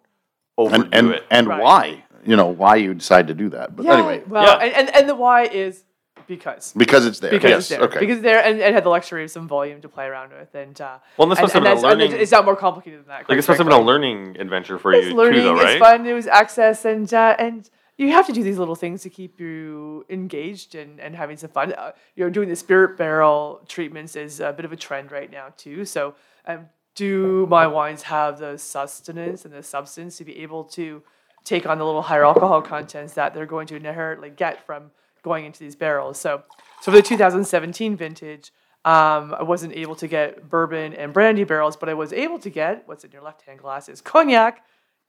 [0.57, 1.23] overdo and and, it.
[1.29, 1.61] and Right.
[1.61, 3.75] why you know why you decide to do that.
[3.75, 4.55] But Yeah, anyway, well, Yeah.
[4.65, 5.83] And, and and the why is
[6.25, 7.29] because because it's there.
[7.29, 7.59] because yes.
[7.59, 7.99] it's there Okay.
[7.99, 10.55] because it's there and, and had the luxury of some volume to play around with
[10.55, 13.01] and uh, Well, and this and, must have been a learning- it's not more complicated
[13.01, 13.17] than that.
[13.19, 15.41] like quite this must have been a learning adventure for It's you learning.
[15.41, 15.73] too, though, right?
[15.77, 16.07] It's fun.
[16.07, 19.39] It was access, and uh, and you have to do these little things to keep
[19.39, 21.73] you engaged and, and having some fun.
[21.73, 25.31] Uh, you know, doing the spirit barrel treatments is a bit of a trend right
[25.31, 25.83] now too.
[25.83, 31.03] So, um, do my wines have the sustenance and the substance to be able to
[31.43, 34.91] take on the little higher alcohol contents that they're going to inherently get from
[35.23, 36.19] going into these barrels?
[36.19, 36.43] So,
[36.81, 38.51] so for the 2017 vintage.
[38.85, 42.49] Um, I wasn't able to get bourbon and brandy barrels, but I was able to
[42.49, 44.63] get what's in your left hand glass is cognac,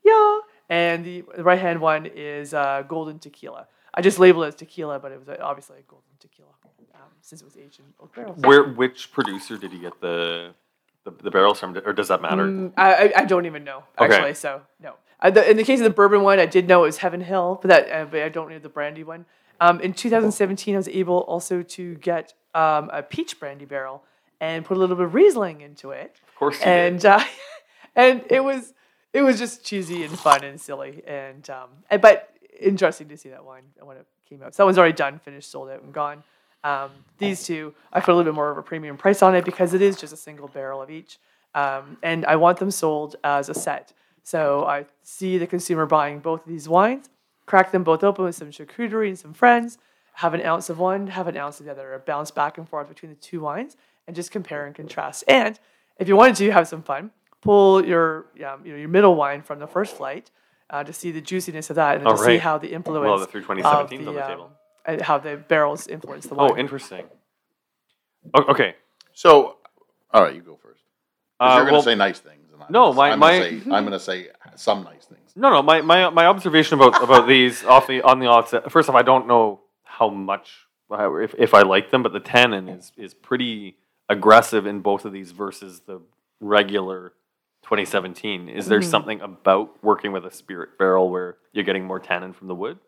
[0.04, 0.38] yeah.
[0.68, 3.68] And the, right hand one is uh, golden tequila.
[3.94, 6.50] I just labeled it as tequila, but it was uh, obviously a golden tequila
[6.94, 8.38] um, since it was aged in oak barrels.
[8.38, 10.54] Where which producer did you get the
[11.04, 12.44] the, the barrels from, or does that matter?
[12.44, 14.12] Mm, I, I, I don't even know Okay.
[14.14, 14.34] actually.
[14.34, 14.94] So no.
[15.20, 17.20] Uh, the, in the case of the bourbon one, I did know it was Heaven
[17.20, 19.24] Hill, but that uh, but I don't know the brandy one.
[19.60, 24.04] Um, in 2017, I was able also to get um, a peach brandy barrel
[24.40, 26.20] and put a little bit of Riesling into it.
[26.28, 27.24] Of course, and uh,
[27.96, 28.74] and it was
[29.18, 33.28] it was just cheesy and fun and silly and um and, but interesting to see
[33.28, 34.52] that wine when it came out.
[34.54, 36.22] That one's already done, finished, sold out, and gone.
[36.64, 39.44] Um, these two, I put a little bit more of a premium price on it
[39.44, 41.18] because it is just a single barrel of each,
[41.54, 43.92] um, and I want them sold as a set.
[44.22, 47.08] So I see the consumer buying both of these wines,
[47.46, 49.78] crack them both open with some charcuterie and some friends,
[50.14, 52.68] have an ounce of one, have an ounce of the other, or bounce back and
[52.68, 55.24] forth between the two wines, and just compare and contrast.
[55.28, 55.58] And
[55.98, 57.12] if you wanted to have some fun,
[57.42, 60.30] pull your um, you know your middle wine from the first flight
[60.70, 63.18] uh, to see the juiciness of that, and Oh, to see how the influence Well,
[63.18, 64.50] the through 2017 's of on the um, table.
[64.84, 66.50] and how the barrels influence the wine.
[66.52, 67.04] Oh, interesting.
[68.34, 68.74] Okay.
[69.12, 69.56] So,
[70.12, 70.82] all right, you go first.
[71.40, 72.50] Uh, you're going to well, say nice things.
[72.52, 75.04] And I'm no, gonna- my- I'm my- Gonna say, I'm going to say some nice
[75.06, 75.32] things.
[75.36, 75.62] No, no.
[75.62, 78.70] My, my, my observation about, about these off the on the offset.
[78.70, 82.68] First off, I don't know how much if, if I like them, but the tannin
[82.68, 83.76] is is pretty
[84.08, 86.00] aggressive in both of these versus the
[86.40, 87.12] regular
[87.68, 88.48] 2017.
[88.48, 92.48] Is there something about working with a spirit barrel where you're getting more tannin from
[92.48, 92.78] the wood?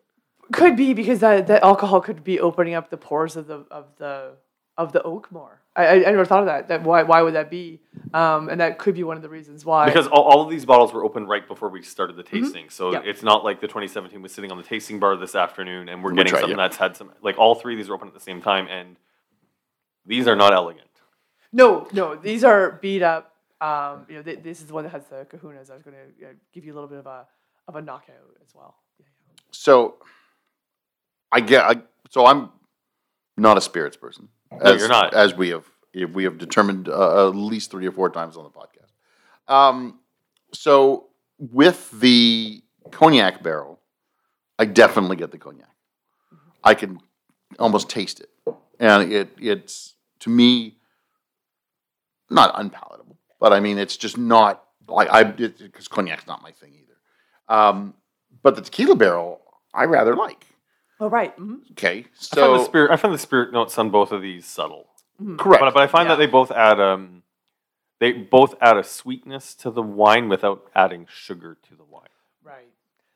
[0.51, 3.85] Could be because that, that alcohol could be opening up the pores of the of
[3.97, 4.33] the
[4.77, 5.61] of the oak more.
[5.75, 6.67] I, I, I never thought of that.
[6.69, 7.79] That why why would that be?
[8.11, 9.85] Um, and that could be one of the reasons why.
[9.85, 12.85] Because all, all of these bottles were opened right before we started the tasting, so
[12.85, 12.93] Mm-hmm.
[12.95, 13.03] Yep.
[13.05, 16.09] it's not like the 2017 was sitting on the tasting bar this afternoon and we're
[16.09, 16.63] We'll getting try, something yeah.
[16.65, 17.11] that's had some.
[17.21, 18.97] Like all three of these are open at the same time, and
[20.07, 20.87] these are not elegant.
[21.53, 23.30] no no these are beat up.
[23.61, 25.69] Um, you know th- this is the one that has the kahunas.
[25.69, 27.27] I was going to uh, give you a little bit of a
[27.67, 28.75] of a knockout as well.
[28.99, 29.41] Yeah, yeah.
[29.51, 29.95] So,
[31.31, 31.63] I get.
[31.63, 31.75] I,
[32.09, 32.49] so I'm
[33.37, 34.29] not a spirits person.
[34.51, 35.13] No, you're not.
[35.13, 35.65] As we have
[36.13, 39.53] we have determined uh, at least three or four times on the podcast.
[39.53, 39.99] Um,
[40.53, 41.07] so
[41.37, 43.79] with the cognac barrel,
[44.57, 45.67] I definitely get the cognac.
[46.63, 46.99] I can
[47.59, 48.29] almost taste it,
[48.79, 50.77] and it it's to me
[52.29, 53.10] not unpalatable,
[53.41, 57.53] but I mean it's just not like I because cognac's not my thing either.
[57.59, 57.93] Um,
[58.41, 59.41] but the tequila barrel,
[59.73, 60.45] I rather like.
[61.01, 61.33] Oh right.
[61.33, 62.91] hmm Okay, I find so the spirit.
[62.91, 64.87] I find the spirit notes on both of these subtle,
[65.37, 65.61] correct.
[65.61, 66.15] but, but I find Yeah.
[66.15, 67.23] that they both add um,
[67.99, 72.07] they both add a sweetness to the wine without adding sugar to the wine.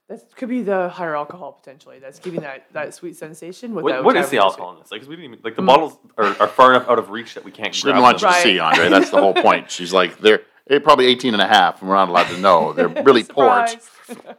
[0.07, 0.19] Right.
[0.19, 1.99] That could be the higher alcohol potentially.
[1.99, 4.91] That's giving that, that sweet sensation What, what is the alcohol in this?
[4.91, 7.33] Like, 'cause we didn't even like the bottles are, are far enough out of reach
[7.33, 7.73] that we can't.
[7.73, 8.29] she grab didn't want them.
[8.29, 8.89] you to see, Andre.
[8.89, 9.71] That's the whole point.
[9.71, 12.73] She's like, they're, they're probably 18 and a half, and we're not allowed to know.
[12.73, 13.89] They're really ports.
[14.05, 14.35] Surprise.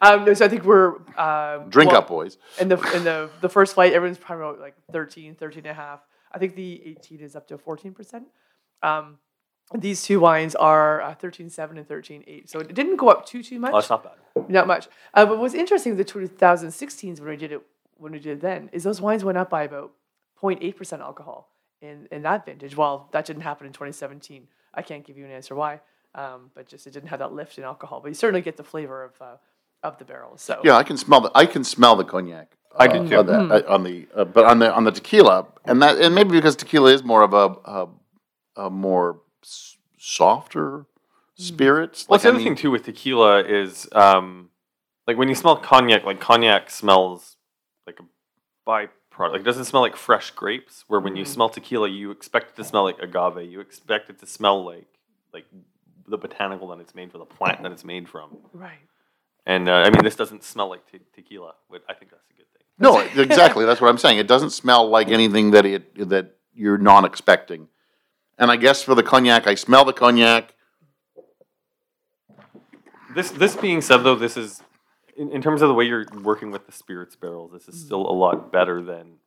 [0.00, 2.38] um, no, so I think we're um, Drink well, up, boys.
[2.58, 3.92] in the in the the first flight.
[3.92, 6.00] Everyone's probably about like 13, 13 and a half.
[6.32, 8.24] I think the 18 is up to 14 percent.
[8.82, 9.18] Um,
[9.72, 13.58] these two wines are uh, 13.7 and 13.8, so it didn't go up too too
[13.58, 13.72] much.
[13.72, 14.48] Oh, that's not bad.
[14.50, 14.88] not much.
[15.14, 17.62] Uh, but what's interesting with the 2016s when we did it
[17.96, 19.92] when we did it then is those wines went up by about
[20.42, 21.48] 0.8 percent alcohol
[21.80, 22.76] in in that vintage.
[22.76, 24.46] Well, that didn't happen in 2017.
[24.74, 25.80] I can't give you an answer why,
[26.14, 28.00] um, but just it didn't have that lift in alcohol.
[28.00, 29.36] But you certainly get the flavor of uh,
[29.82, 30.42] of the barrels.
[30.42, 32.56] So Yeah, I can smell the I can smell the cognac.
[32.76, 33.16] I uh, do too.
[33.18, 36.14] on the, uh, on the uh, but on the on the tequila, and that and
[36.14, 37.88] maybe because tequila is more of a a,
[38.56, 39.20] a more s-
[39.98, 40.86] softer
[41.36, 42.06] spirits.
[42.08, 44.50] Well, Like, the I other mean- thing too with tequila is, um,
[45.06, 47.36] like when you smell cognac, like cognac smells
[47.86, 48.04] like a
[48.64, 49.34] by product.
[49.34, 50.84] Like, it doesn't smell like fresh grapes.
[50.88, 53.50] Where when you smell tequila, you expect it to smell like agave.
[53.50, 54.86] You expect it to smell like
[55.32, 55.44] like
[56.06, 58.36] the botanical that it's made for, the plant that it's made from.
[58.52, 58.78] Right.
[59.46, 61.52] And uh, I mean, this doesn't smell like te- tequila.
[61.70, 62.62] But I think that's a good thing.
[62.78, 63.64] No, exactly.
[63.66, 64.18] That's what I'm saying.
[64.18, 67.68] It doesn't smell like anything that it that you're not expecting.
[68.38, 70.54] And I guess for the cognac, I smell the cognac.
[73.14, 74.62] This this being said, though, this is
[75.16, 77.52] in, in terms of the way you're working with the spirits barrels.
[77.52, 79.18] This is still a lot better than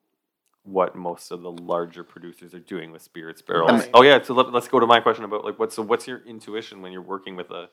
[0.64, 3.72] what most of the larger producers are doing with spirits barrels.
[3.72, 3.90] Right.
[3.94, 6.22] Oh yeah, so let, us go to my question about like what's so what's your
[6.26, 7.70] intuition when you're working with a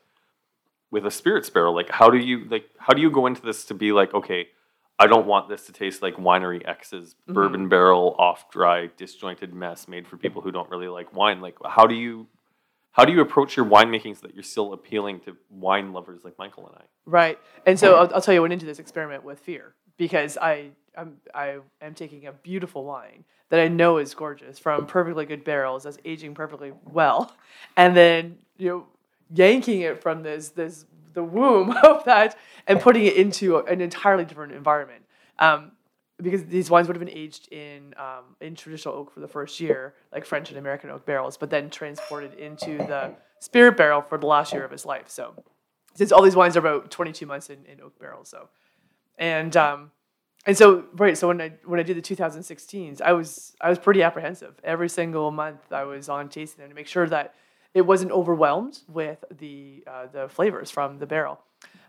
[0.91, 1.75] with a spirits barrel?
[1.75, 4.49] Like how do you like how do you go into this to be like okay,
[4.99, 7.33] I don't want this to taste like Winery X's mm-hmm.
[7.33, 11.41] bourbon barrel off dry disjointed mess made for people who don't really like wine.
[11.41, 12.27] Like how do you
[12.93, 16.39] how do you approach your winemaking so that you're still appealing to wine lovers like
[16.39, 16.85] Michael and I?
[17.07, 17.39] Right.
[17.67, 20.71] And so I'll, I'll tell you, I went into this experiment with fear because I
[20.97, 25.45] I'm, I am taking a beautiful wine that I know is gorgeous from perfectly good
[25.45, 27.35] barrels that's aging perfectly well,
[27.77, 28.87] and then you know
[29.33, 32.37] yanking it from this this the womb of that
[32.67, 35.05] and putting it into an entirely different environment.
[35.39, 35.73] Um,
[36.23, 39.59] because these wines would have been aged in um, in traditional oak for the first
[39.59, 44.17] year, like French and American oak barrels, but then transported into the spirit barrel for
[44.17, 45.09] the last year of his life.
[45.09, 45.35] So
[45.95, 48.49] since all these wines are about 22 months in, in oak barrels so
[49.19, 49.91] and um
[50.47, 53.79] and so right so when i when i did the 2016s i was i was
[53.79, 57.35] pretty apprehensive every single month i was on tasting them to make sure that
[57.75, 61.41] it wasn't overwhelmed with the uh, the flavors from the barrel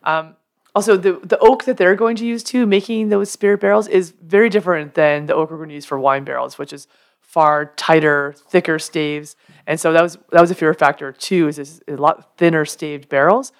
[0.03, 0.35] um,
[0.73, 4.13] also the the oak that they're going to use too making those spirit barrels is
[4.21, 6.87] very different than the oak we're going to use for wine barrels which is
[7.21, 9.35] far tighter thicker staves
[9.67, 12.65] and so that was that was a fear factor too is this a lot thinner
[12.65, 13.51] staved barrels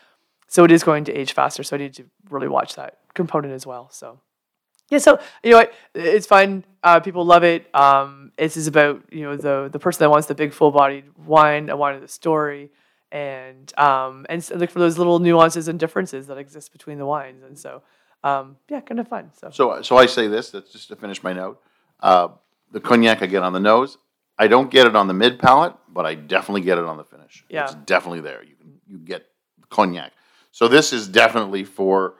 [0.47, 1.63] so it is going to age faster.
[1.63, 3.89] So I need to really watch that component as well.
[3.91, 4.19] So
[4.89, 6.63] yeah, so you know it's fun.
[6.83, 7.73] Uh, people love it.
[7.75, 11.05] Um, this is about you know the the person that wants the big full bodied
[11.25, 11.69] wine.
[11.69, 12.71] I wanted the story,
[13.11, 17.05] and um, and so look for those little nuances and differences that exist between the
[17.05, 17.43] wines.
[17.43, 17.81] And so
[18.23, 19.31] um, yeah, kind of fun.
[19.39, 20.49] So So, so I say this.
[20.51, 21.61] That's just to finish my note.
[21.99, 22.29] Uh,
[22.71, 23.97] the cognac I get on the nose.
[24.37, 27.05] I don't get it on the mid palate, but I definitely get it on the
[27.05, 27.45] finish.
[27.49, 27.63] Yeah.
[27.63, 28.43] It's definitely there.
[28.43, 29.27] You can you get
[29.69, 30.11] cognac.
[30.51, 32.15] So this is definitely for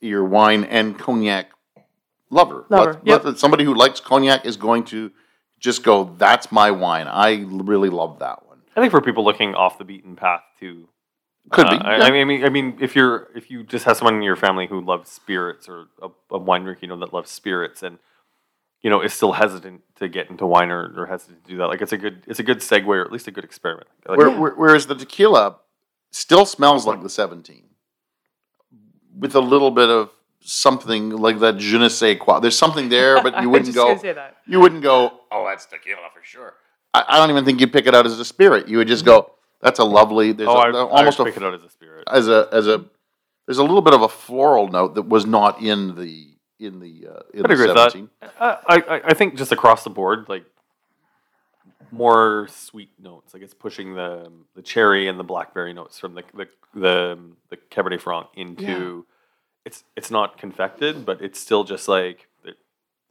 [0.00, 1.50] your wine and cognac
[2.30, 2.66] lover.
[2.68, 3.24] Lover, Let- yep.
[3.24, 5.10] let- somebody who likes cognac is going to
[5.58, 8.58] just go, "That's my wine." I really love that one.
[8.76, 10.88] I think for people looking off the beaten path too.
[11.50, 11.84] Could uh, be.
[11.84, 12.04] I, yeah.
[12.04, 14.36] I mean, I mean, I mean, if you're if you just have someone in your
[14.36, 17.98] family who loves spirits or a, a wine drinker, you know, that loves spirits and
[18.82, 21.66] you know is still hesitant to get into wine or, or hesitant to do that,
[21.68, 23.88] like it's a good it's a good segue or at least a good experiment.
[24.06, 25.56] Like, Where, where- whereas the tequila
[26.10, 27.64] still smells like the 17
[29.18, 30.10] with a little bit of
[30.40, 32.40] something like that je ne sais quoi.
[32.40, 33.96] There's something there, but you wouldn't just go.
[33.96, 34.38] say that.
[34.46, 35.20] You wouldn't go.
[35.30, 36.54] Oh, that's tequila for sure.
[36.94, 38.68] I, I don't even think you'd pick it out as a spirit.
[38.68, 39.32] You would just go.
[39.60, 40.32] That's a lovely.
[40.32, 42.04] There's oh, a, I, almost I a, pick it out as a spirit.
[42.10, 42.84] as a as a.
[43.46, 47.08] There's a little bit of a floral note that was not in the in the
[47.08, 48.08] uh, in I'd the agree with that.
[48.38, 50.44] Uh, I, I I think just across the board, like
[51.90, 53.34] more sweet notes.
[53.34, 57.18] Like it's pushing the the cherry and the blackberry notes from the the the,
[57.50, 59.06] the Cabernet Franc into.
[59.64, 62.56] It's it's not confected, but it's still just like it,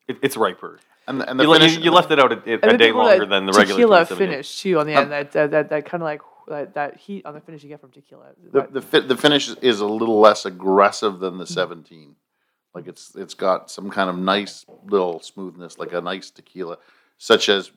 [0.07, 0.79] it, it's riper.
[1.07, 1.77] And the, and the You, finish.
[1.77, 3.53] you, you left it out a, a, And a then day longer that than the
[3.53, 5.11] regular tequila finish too on the Um, end.
[5.11, 7.79] That that that, that kind of like that, that heat on the finish you get
[7.81, 8.31] from tequila.
[8.43, 11.53] the That- the, fi- the finish is a little less aggressive than the Mm-hmm.
[11.53, 12.15] 17
[12.75, 16.77] like it's it's got some kind of nice little smoothness like a nice tequila
[17.17, 17.71] such as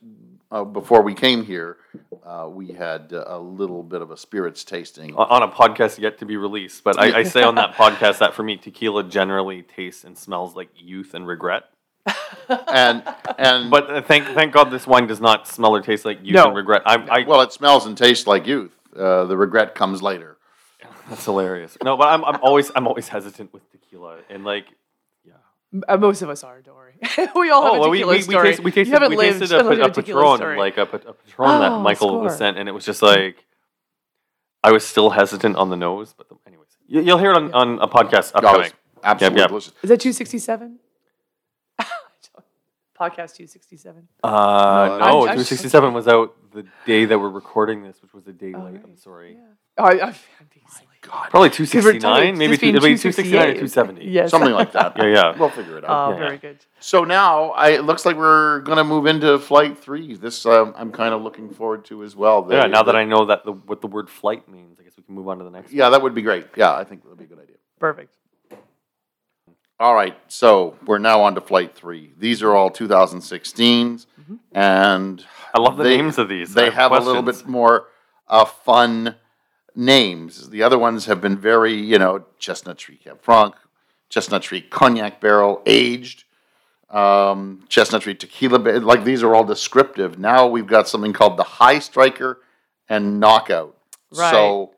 [0.51, 1.77] uh, before we came here
[2.25, 6.17] uh, we had uh, a little bit of a spirits tasting on a podcast yet
[6.19, 6.83] to be released.
[6.83, 10.55] But I, I say on that podcast that for me, tequila generally tastes and smells
[10.55, 11.63] like youth and regret.
[12.67, 13.03] and
[13.37, 16.35] and But uh, thank thank God this wine does not smell or taste like youth
[16.35, 16.47] No.
[16.47, 16.81] and regret.
[16.85, 20.37] I, I well it smells and tastes like youth uh, the regret comes later
[21.09, 21.77] that's hilarious.
[21.83, 24.65] No, but I'm I'm always I'm always hesitant with tequila and like.
[25.87, 26.61] Uh, most of us are.
[26.61, 26.93] Don't worry.
[27.35, 28.47] we all have Oh, a well, we, tequila we, we, story.
[28.49, 30.57] tasted, we tasted, you haven't we lived tasted a, unless a Patron, story.
[30.57, 33.45] like a, a Patron that Oh, Michael was sent, and it was just like
[34.63, 37.53] I was still hesitant on the nose, but the, anyways, you, you'll hear it on,
[37.53, 38.65] on a podcast upcoming.
[38.67, 39.47] it's absolutely Yep, yep.
[39.49, 40.79] delicious Is that 267?
[42.99, 44.07] Podcast 267.
[44.23, 48.13] Uh, No, no, I'm- I'm- 267 was out the day that we're recording this, which
[48.13, 48.73] was the day Oh, late.
[48.75, 48.81] right.
[48.83, 49.37] I'm sorry.
[49.77, 50.15] Oh, I, I'm
[50.53, 50.65] being
[51.03, 51.17] silly.
[51.29, 54.05] Probably 269, maybe two- it'll 269 or 270.
[54.05, 54.29] Yes.
[54.31, 55.37] something like that Yeah, yeah.
[55.37, 56.17] we'll figure it out Oh, Yeah.
[56.19, 56.59] very good.
[56.79, 60.73] so now I, it looks like we're going to move into flight three this um,
[60.77, 63.43] i'm kind of looking forward to as well Yeah, The- now that I know that
[63.45, 65.71] the, what the word flight means, I guess we can move on to the next.
[65.71, 68.15] yeah that would be great yeah i think that would be a good idea Perfect.
[69.79, 72.11] All right, so we're now on to flight three.
[72.15, 74.05] These are all 2016s,
[74.51, 75.25] and
[75.55, 76.55] I love the they- names of these.
[76.55, 77.87] I They have have a little bit more
[78.27, 79.15] uh, fun
[79.75, 80.49] names.
[80.49, 83.55] The other ones have been very, you know, Chestnut Tree Cab Franc,
[84.09, 86.25] Chestnut Tree Cognac Barrel, aged,
[86.89, 88.57] um, Chestnut Tree Tequila.
[88.57, 90.19] Like these are all descriptive.
[90.19, 92.41] Now we've got something called the High Striker
[92.89, 93.77] and Knockout.
[94.13, 94.31] Right.
[94.31, 94.71] So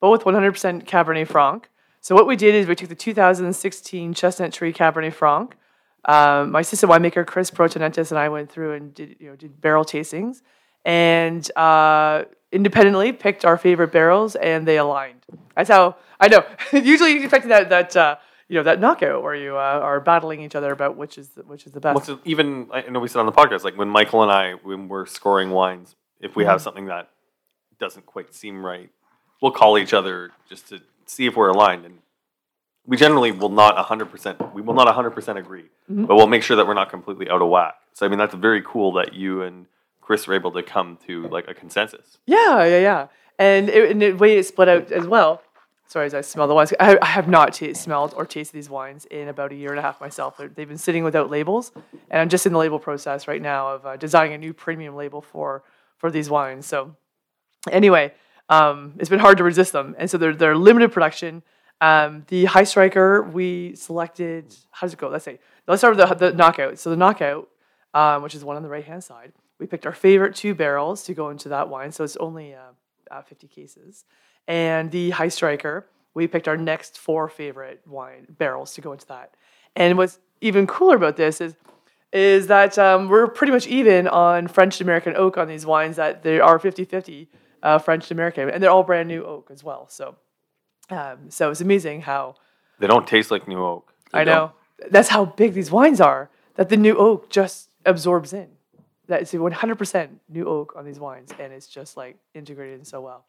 [0.00, 1.68] both 100% Cabernet Franc.
[2.00, 5.56] So what we did is we took the 2016 Chestnut Tree Cabernet Franc.
[6.04, 9.60] Um, my assistant winemaker Chris Protonentis and I went through and did you know did
[9.60, 10.42] barrel tastings,
[10.84, 15.24] and uh, independently picked our favorite barrels, and they aligned.
[15.56, 16.44] That's how I know.
[16.72, 18.16] Usually, you expect that that uh,
[18.48, 21.42] you know that knockout where you uh, are battling each other about which is the,
[21.42, 22.08] which is the best.
[22.08, 24.88] It- even I know we said on the podcast, like when Michael and I, when
[24.88, 26.50] we're scoring wines, if we Mm-hmm.
[26.50, 27.10] have something that
[27.78, 28.90] doesn't quite seem right,
[29.40, 31.84] we'll call each other just to see if we're aligned.
[31.84, 31.98] And
[32.86, 36.06] we generally will not 100%, we will not 100% agree, Mm-hmm.
[36.06, 37.74] but we'll make sure that we're not completely out of whack.
[37.92, 39.66] So, I mean, that's very cool that you and
[40.08, 42.16] Chris were able to come to like a consensus.
[42.24, 43.08] Yeah, yeah, yeah.
[43.38, 45.42] And, it, and the way it split out as well.
[45.86, 48.70] Sorry, as I smell the wines, I, I have not ta smelled or tasted these
[48.70, 50.38] wines in about a year and a half myself.
[50.38, 51.72] They're, they've been sitting without labels,
[52.10, 54.96] and I'm just in the label process right now of uh, designing a new premium
[54.96, 55.62] label for
[55.98, 56.64] for these wines.
[56.64, 56.96] So,
[57.70, 58.14] anyway,
[58.48, 61.42] um, it's been hard to resist them, and so they're they're limited production.
[61.82, 64.56] Um, the High Striker we selected.
[64.70, 65.10] How does it go?
[65.10, 66.78] Let's say let's start with the, the knockout.
[66.78, 67.50] So the knockout,
[67.92, 71.02] um, which is one on the right hand side, we picked our favorite two barrels
[71.04, 71.92] to go into that wine.
[71.92, 72.72] So it's only uh,
[73.10, 74.04] uh, 50 cases,
[74.46, 75.86] and the High Striker
[76.18, 79.34] we picked our next four favorite wine barrels to go into that.
[79.76, 81.54] And what's even cooler about this is
[82.12, 86.24] is that um, we're pretty much even on French American oak on these wines that
[86.24, 87.28] they are 50 50
[87.62, 89.88] uh, French American, and they're all brand new oak as well.
[89.88, 90.16] So,
[90.90, 92.34] um, so it's amazing how
[92.80, 93.92] They don't taste like new oak.
[94.12, 94.52] I know
[94.90, 98.48] that's how big these wines are that the new oak just absorbs in.
[99.08, 103.24] That's 100% new oak on these wines, and it's just like integrated in so well.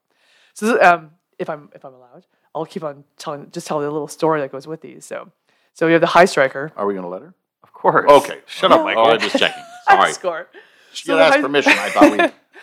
[0.54, 4.08] So, um, if I'm if I'm allowed, I'll keep on telling just tell the little
[4.10, 5.06] story that goes with these.
[5.06, 5.32] So,
[5.74, 6.74] so we have the High Striker.
[6.76, 7.34] are we going to let her?
[7.64, 8.10] Of course.
[8.12, 8.40] Okay.
[8.46, 8.84] Shut up, Yeah.
[8.84, 9.08] Michael.
[9.08, 9.64] Oh, I'm just checking.
[9.88, 10.12] Sorry.
[10.14, 10.48] Score.
[10.92, 11.72] She So had the asked high- permission.
[11.78, 12.12] I thought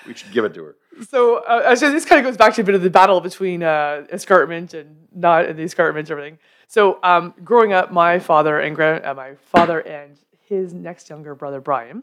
[0.05, 0.77] we, we should give it to her.
[1.11, 3.63] So, uh, so this kind of goes back to a bit of the battle between
[3.63, 6.39] uh, escarpment and not and the escarpment and everything.
[6.69, 10.17] So, um, growing up, my father and grand, uh, my father and
[10.49, 12.03] his next younger brother Brian,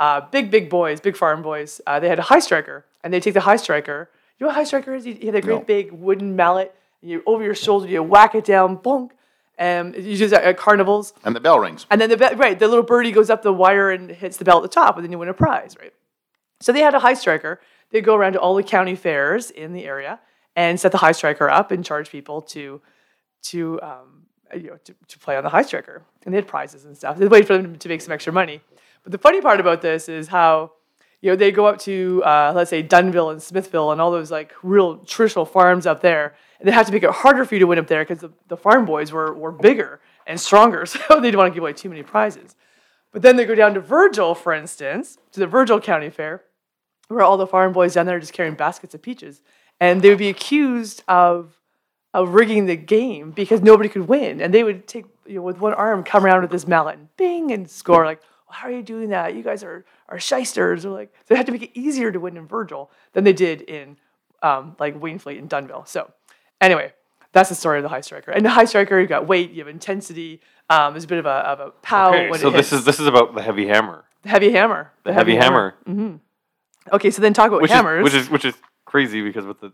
[0.00, 1.80] uh, big big boys, big farm boys.
[1.86, 4.10] Uh, they had a high striker, and they take the high striker.
[4.38, 5.04] You know what a high striker is?
[5.04, 5.60] He had a great No.
[5.60, 6.74] big wooden mallet.
[7.02, 9.10] And you over your shoulder, you whack it down, bonk.
[9.58, 11.12] And you use it at, carnivals.
[11.22, 11.84] And the bell rings.
[11.90, 14.56] And then the right, the little birdie goes up the wire and hits the bell
[14.56, 15.92] at the top, and then you win a prize, right?
[16.60, 17.60] So they had a high striker.
[17.90, 20.18] They'd go around to all the county fairs in the area
[20.56, 22.80] and set the high striker up and charge people to
[23.42, 24.22] to um,
[24.54, 26.02] you know to, to play on the high striker.
[26.24, 27.18] And they had prizes and stuff.
[27.18, 28.62] They wait for them to make some extra money.
[29.02, 30.72] But the funny part about this is how
[31.20, 34.30] you know they go up to uh, let's say Dunnville and Smithville and all those
[34.30, 37.60] like real traditional farms up there, and they have to make it harder for you
[37.60, 40.98] to win up there because the, the farm boys were were bigger and stronger, so
[41.10, 42.56] they didn't want to give away too many prizes.
[43.12, 46.44] But then they go down to Virgil, for instance, to the Virgil County Fair,
[47.08, 49.42] where all the farm boys down there are just carrying baskets of peaches,
[49.80, 51.56] and they would be accused of
[52.12, 55.58] of rigging the game because nobody could win, and they would take you know with
[55.58, 58.20] one arm come around with this mallet and bing and score like.
[58.50, 59.34] "Well, How are you doing that?
[59.34, 60.84] You guys are are shysters.
[60.84, 63.62] Or like they had to make it easier to win in Virgil than they did
[63.62, 63.96] in
[64.42, 65.86] um, like Wainfleet and Dunnville.
[65.86, 66.10] So
[66.60, 66.92] anyway,
[67.32, 68.32] that's the story of the high striker.
[68.32, 70.40] And the high striker, you've got weight, you have intensity.
[70.68, 73.06] Um, there's a bit of a of a pow Okay, so this is this is
[73.06, 74.04] about the heavy hammer.
[74.22, 74.92] The heavy hammer.
[75.04, 75.74] The, heavy, hammer,
[76.92, 78.00] Okay, so then talk about which hammers.
[78.00, 79.72] is which is which is crazy because with the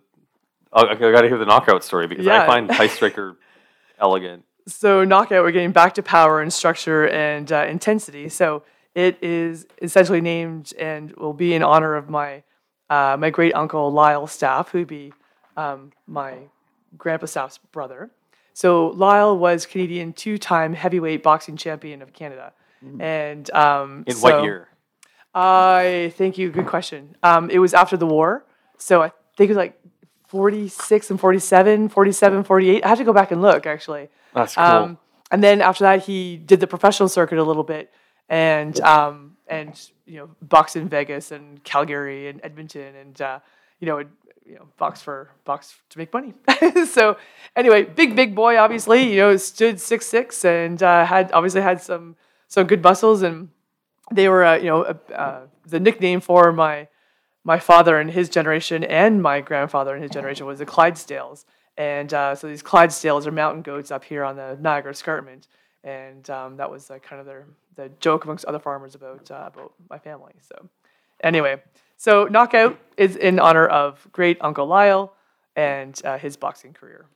[0.72, 2.42] oh, okay, I got to hear the knockout story because Yeah.
[2.42, 3.36] I find high striker
[3.98, 4.44] elegant.
[4.66, 8.28] So knockout, we're getting back to power and structure and uh, intensity.
[8.28, 8.62] So
[8.94, 12.42] it is essentially named and will be in honor of my
[12.88, 15.12] uh, my great uncle Lyle Staff, who'd be
[15.56, 16.34] um, my
[16.96, 18.10] grandpa Staff's brother.
[18.52, 22.52] So Lyle was Canadian two-time heavyweight boxing champion of Canada,
[23.00, 24.68] and um, In so- what year?
[25.34, 26.50] I thank you.
[26.50, 27.14] Good question.
[27.22, 28.46] Um, it was after the war.
[28.78, 29.78] So I think it was like
[30.36, 32.84] 46 and 47, 47, 48.
[32.84, 34.10] I have to go back and look actually.
[34.34, 34.64] That's cool.
[34.64, 34.98] Um,
[35.30, 37.90] and then after that, he did the professional circuit a little bit
[38.28, 43.38] and, um, and, you know, boxed in Vegas and Calgary and Edmonton and, uh,
[43.80, 44.00] you know,
[44.44, 46.34] you know, box for box to make money.
[46.86, 47.16] so
[47.56, 51.80] anyway, big, big boy, obviously, you know, stood six, six and, uh, had obviously had
[51.80, 52.14] some,
[52.46, 53.48] some good muscles and,
[54.12, 56.86] they were, uh, you know, uh, uh, the nickname for my
[57.46, 61.44] my father and his generation and my grandfather and his generation was the Clydesdales.
[61.78, 65.46] And uh, so these Clydesdales are mountain goats up here on the Niagara Escarpment.
[65.84, 69.50] and um, that was uh, kind of their the joke amongst other farmers about uh,
[69.52, 70.32] about my family.
[70.40, 70.68] So
[71.22, 71.62] anyway,
[71.96, 75.14] so knockout is in honor of great Uncle Lyle
[75.54, 77.06] and uh, his boxing career.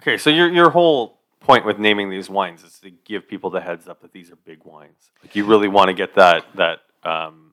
[0.00, 3.60] Okay, so your your whole point with naming these wines is to give people the
[3.60, 5.10] heads up that these are big wines.
[5.22, 7.49] Like you really want to get that that um, that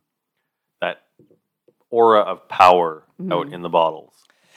[1.89, 4.13] aura of power out in the bottles.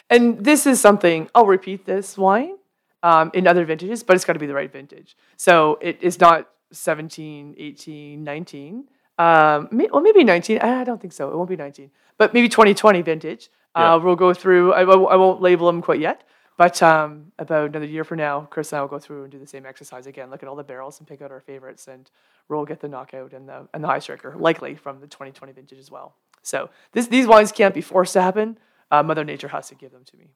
[0.09, 2.57] And this is something I'll repeat this wine
[3.03, 5.16] um, in other vintages, but it's got to be the right vintage.
[5.37, 8.85] So it is not 17, 18, 19.
[9.18, 10.59] Um, may, well, maybe 19.
[10.59, 11.31] I don't think so.
[11.31, 13.51] It won't be 19, but maybe 2020 vintage.
[13.76, 13.95] Yeah.
[13.95, 14.72] Uh, we'll go through.
[14.72, 16.24] I, won't- I won't label them quite yet,
[16.57, 19.39] but um, about another year from now, Chris and I will go through and do
[19.39, 20.31] the same exercise again.
[20.31, 22.11] Look at all the barrels and pick out our favorites, and
[22.49, 25.78] we'll get the knockout and the and the high striker, likely from the 2020 vintage
[25.78, 26.14] as well.
[26.43, 28.59] So this, these wines can't be forced to happen.
[28.91, 30.30] Uh, Mother Nature has to give them to me.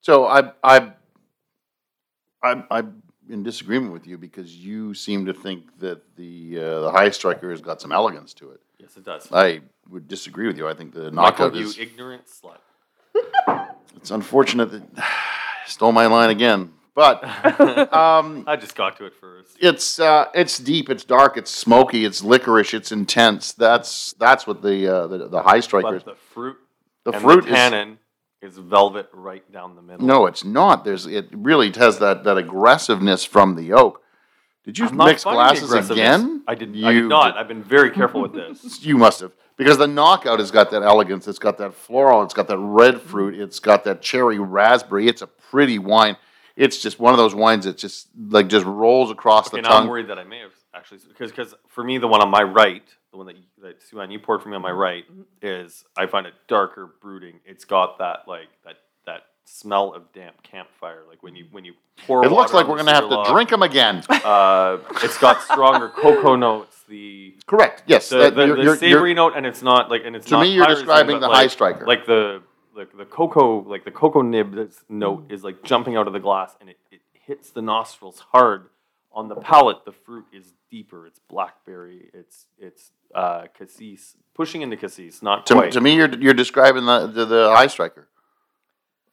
[0.00, 0.92] So I, I,
[2.42, 6.90] I'm, I'm in disagreement with you because you seem to think that the uh, the
[6.90, 8.60] high striker has got some elegance to it.
[8.78, 9.28] Yes, it does.
[9.30, 10.68] I would disagree with you.
[10.68, 11.78] I think the Michael, knockout you is.
[11.78, 12.58] ignorant slut.
[13.96, 14.82] It's unfortunate that
[15.66, 17.24] stole my line again, but
[17.94, 19.56] um, I just got to it first.
[19.60, 23.52] it's uh, it's deep, it's dark, it's smoky, it's licorice, it's intense.
[23.52, 26.02] That's that's what the uh, the, the high striker is.
[26.02, 26.56] But the fruit,
[27.04, 27.98] The fruit the is tannin
[28.40, 30.06] is, velvet right down the middle.
[30.06, 30.84] no, it's not.
[30.84, 34.00] There's it really has that that aggressiveness from the oak.
[34.64, 36.44] Did you I'm mix glasses again?
[36.46, 36.70] I did.
[36.84, 37.36] I You did not.
[37.36, 38.84] I've been very careful with this.
[38.84, 39.32] You must have.
[39.56, 43.00] Because the knockout has got that elegance, it's got that floral, it's got that red
[43.00, 45.06] fruit, it's got that cherry raspberry.
[45.08, 46.16] It's a pretty wine.
[46.56, 49.76] It's just one of those wines that just like just rolls across Okay, the now
[49.76, 49.88] I'm tongue.
[49.90, 52.82] worried that I may have actually because because for me the one on my right,
[53.10, 55.04] the one that you, that Sue-Ann you poured for me on my right
[55.40, 57.40] is I find it darker, brooding.
[57.46, 58.76] It's got that like that
[59.06, 61.74] that smell of damp campfire, like when you when you
[62.06, 62.24] pour.
[62.24, 63.32] It looks like on we're gonna have cinder to log.
[63.32, 64.02] drink them again.
[64.22, 66.76] Uh, it's got stronger cocoa notes.
[66.88, 67.82] The Correct.
[67.86, 68.08] Yes.
[68.08, 70.32] the, that- the, you're- the savory you're- note, and it's not like and it's To
[70.32, 71.86] not me, you're describing the like- high striker.
[71.86, 72.42] Like the
[72.74, 76.20] like the cocoa, like the cocoa nib that's- note is like jumping out of the
[76.20, 78.68] glass, and it, it hits the nostrils hard.
[79.14, 81.06] On the palate, the fruit is deeper.
[81.06, 82.10] It's blackberry.
[82.14, 85.72] It's it's uh, cassis, pushing into cassis, not to, quite.
[85.72, 88.08] to me, you're you're describing the the, the high striker,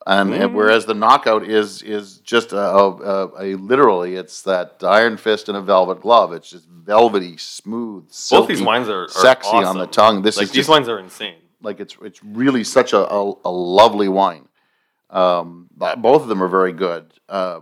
[0.07, 5.18] and and whereas the knockout is is just a, a, a, literally it's that iron
[5.18, 6.32] fist in a velvet glove.
[6.32, 10.22] It's just velvety, smooth, silky, Both these wines are, are sexy on the tongue.
[10.22, 11.36] This like is these just wines are insane.
[11.62, 14.47] Like it's it's really such a, a, a lovely wine.
[15.10, 17.14] Um, both of them are very good.
[17.28, 17.62] Uh,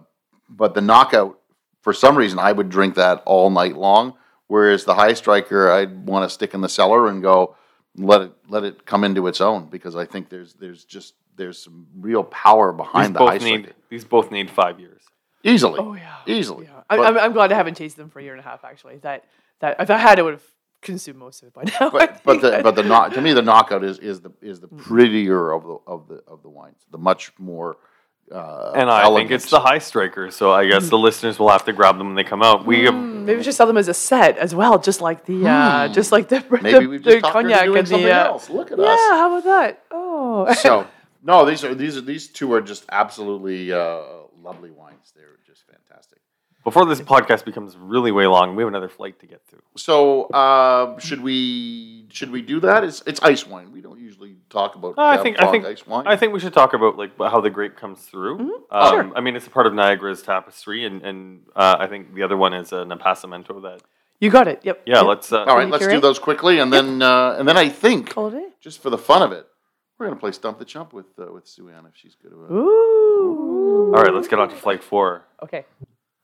[0.49, 1.39] but the knockout,
[1.81, 4.13] for some reason, I would drink that all night long.
[4.47, 7.55] Whereas the high striker, I'd want to stick in the cellar and go
[7.95, 11.61] let it let it come into its own because I think there's there's just there's
[11.63, 13.57] some real power These behind the high both striker.
[13.57, 15.01] need these both need five years.
[15.43, 16.65] Easily, Oh yeah, easily.
[16.65, 18.43] Yeah, I, But- I'm, I'm glad I haven't tasted them for a year and a
[18.43, 18.63] half.
[18.63, 19.25] Actually, that
[19.59, 20.43] that if I had, it would have
[20.81, 21.87] consumed most of it by now.
[21.87, 24.59] I but but the but the knock to me the knockout is is the is
[24.59, 24.61] Mm.
[24.61, 27.77] the prettier of the of the of the wines, the much more.
[28.29, 31.63] Uh, And I think it's the high striker, so I guess the listeners will have
[31.63, 32.65] to grab them when they come out.
[32.65, 35.47] We have Maybe we should sell them as a set as well, just like the
[35.47, 36.55] uh, just like the Hmm.
[36.61, 38.49] Maybe the, we've just talked her into cognac doing and something the uh, else.
[38.49, 38.85] Look at yeah.
[38.85, 38.99] us.
[38.99, 39.83] Yeah, how about that?
[39.91, 40.87] Oh, so
[41.23, 44.01] no, these are these are these two are just absolutely uh,
[44.43, 45.13] lovely wines.
[45.15, 46.19] They're just fantastic.
[46.67, 48.57] Before this podcast becomes really way long.
[48.57, 49.61] We have another flight to get through.
[49.77, 52.83] So uh, should we should we do that?
[52.83, 53.71] It's it's ice wine.
[53.71, 54.95] We don't usually talk about.
[54.97, 56.05] I think I think ice wine.
[56.07, 58.35] I think we should talk about like how the grape comes through.
[58.39, 58.89] Um, Mm-hmm.
[58.89, 59.17] Sure.
[59.17, 61.19] I mean, it's a part of Niagara's tapestry, and and
[61.55, 63.61] uh, I think the other one is an Appassimento.
[63.61, 63.81] That
[64.19, 64.59] you got it.
[64.63, 64.81] Yep.
[64.85, 65.05] yeah, Yep.
[65.05, 65.31] let's.
[65.31, 66.01] Uh, All right, let's do curate?
[66.01, 68.47] those quickly, and then uh, and then I think Call it a day.
[68.59, 69.47] just for the fun of it,
[69.97, 72.33] we're gonna play Stump the Chump with uh, with Sue-Ann if she's good.
[72.33, 72.53] At it.
[72.53, 73.93] Ooh.
[73.95, 75.23] All right, let's get on to flight four.
[75.41, 75.63] Okay.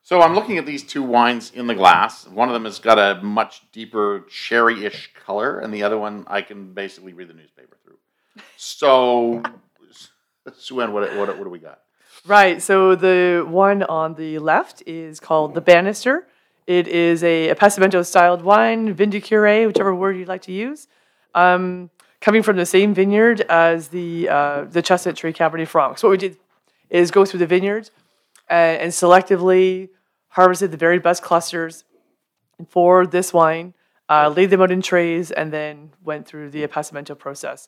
[0.06, 2.28] So I'm looking at these two wines in the glass.
[2.28, 6.42] One of them has got a much deeper cherry-ish color, and the other one I
[6.42, 7.96] can basically read the newspaper through.
[8.58, 9.42] So,
[10.58, 11.80] Sue-Ann, what, what, what do we got?
[12.26, 12.62] Right.
[12.62, 16.28] So the one on the left is called the Banister.
[16.68, 20.88] It is a, Appassimento styled wine, Vindicure, whichever word you'd like to use.
[21.34, 21.90] Um,
[22.20, 25.98] coming from the same vineyard as the uh, the Chestnut Tree Cabernet Franc.
[25.98, 26.38] So what we did
[26.90, 27.90] is go through the vineyard
[28.50, 29.90] and, and selectively
[30.30, 31.84] harvested the very best clusters
[32.68, 33.74] for this wine,
[34.10, 37.68] uh, laid them out in trays, and then went through the Appassimento process.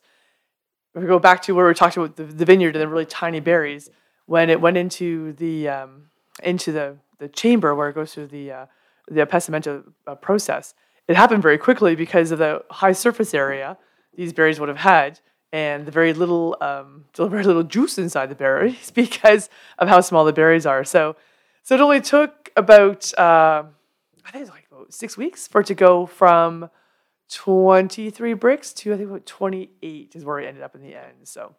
[0.93, 3.05] If we go back to where we talked about the, the vineyard and the really
[3.05, 3.89] tiny berries,
[4.26, 6.09] when it went into the um,
[6.43, 8.65] into the, the chamber where it goes through the uh,
[9.07, 10.73] the appassimento uh, process,
[11.07, 13.78] it happened very quickly because of the high surface area
[14.15, 15.19] these berries would have had,
[15.56, 19.49] and the very little um, very little juice inside the berries because
[19.80, 20.84] of how small the berries are.
[20.84, 21.16] So,
[21.64, 23.64] so it only took about uh,
[24.26, 26.70] I think it's like about six weeks for it to go from
[27.30, 31.24] 23 Brix to I think about 28 is where it ended up in the end.
[31.24, 31.56] So,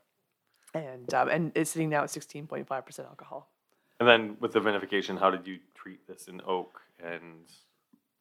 [0.75, 3.51] and um, and it's sitting now at 16.5 percent alcohol.
[3.99, 6.83] And then with the vinification, how did you treat this in oak?
[7.03, 7.47] And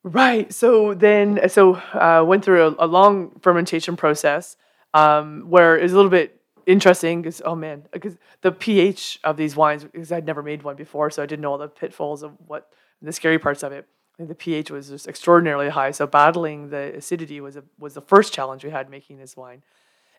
[0.03, 0.53] Right.
[0.53, 4.55] So then, so uh, went through a, a long fermentation process
[4.95, 9.35] um, where it was a little bit interesting because oh man, because the pH of
[9.35, 12.23] these wines because I'd never made one before, so I didn't know all the pitfalls
[12.23, 12.69] of what
[13.01, 13.85] the scary parts of it.
[14.17, 15.91] And the pH was just extraordinarily high.
[15.91, 19.63] So battling the acidity was a, was the first challenge we had making this wine,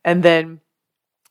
[0.04, 0.60] and then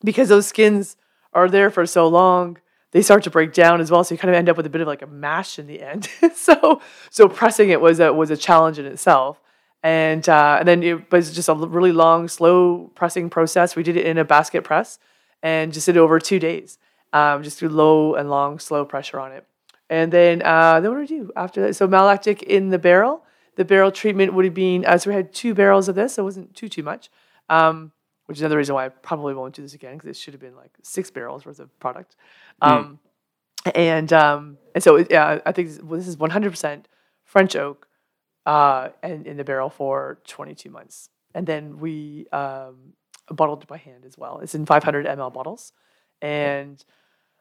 [0.04, 0.96] because those skins
[1.32, 2.58] are there for so long,
[2.90, 4.02] they start to break down as well.
[4.02, 5.80] So you kind of end up with a bit of like a mash in the
[5.80, 6.08] end.
[6.34, 6.80] so
[7.10, 9.40] so pressing it was a was a challenge in itself.
[9.86, 13.76] And uh, and then it was just a really long, slow pressing process.
[13.76, 14.98] We did it in a basket press
[15.42, 16.78] and just did it over two days.
[17.12, 19.44] Um, just through low and long, slow pressure on it.
[19.88, 21.76] And then uh, then what do we do after that?
[21.76, 23.22] So malolactic in the barrel.
[23.54, 26.22] The barrel treatment would have been uh, so we had two barrels of this, so
[26.22, 27.08] it wasn't too too much.
[27.48, 27.92] Um,
[28.26, 30.40] which is another reason why I probably won't do this again because it should have
[30.40, 32.16] been like six barrels worth of product.
[32.60, 32.98] Um,
[33.74, 36.84] And um, and so yeah, I think this, well, this is 100%
[37.24, 37.85] French oak,
[38.46, 42.94] uh, and in the barrel for 22 months, and then we um,
[43.30, 44.38] bottled it by hand as well.
[44.38, 45.72] It's in 500 ml bottles,
[46.22, 46.82] and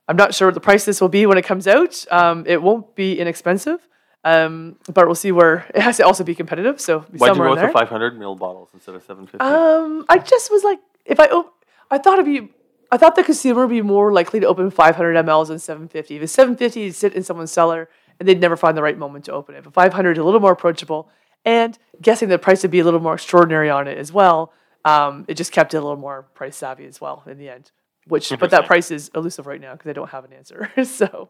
[0.08, 2.06] I'm not sure what the price this will be when it comes out.
[2.12, 3.88] Um, it won't be inexpensive.
[4.24, 6.82] Um, but we'll see where it has to also be competitive.
[6.82, 7.68] So be why'd you go in with there.
[7.68, 9.38] the 500 ml bottles instead of 750?
[9.40, 12.52] Um, I just was like, if I op- I thought it'd be,
[12.92, 16.16] I thought the consumer would be more likely to open 500 mLs than 750.
[16.16, 17.88] If it's 750, it'd sit in someone's cellar
[18.20, 19.64] and they'd never find the right moment to open it.
[19.64, 21.10] But 500 is a little more approachable,
[21.44, 24.52] and guessing the price would be a little more extraordinary on it as well.
[24.86, 27.72] Um, it just kept it a little more price savvy as well in the end.
[28.08, 30.72] Which, but that price is elusive right now because I don't have an answer.
[30.86, 31.30] so,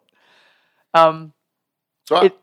[0.93, 1.31] um,
[2.05, 2.37] So I- It-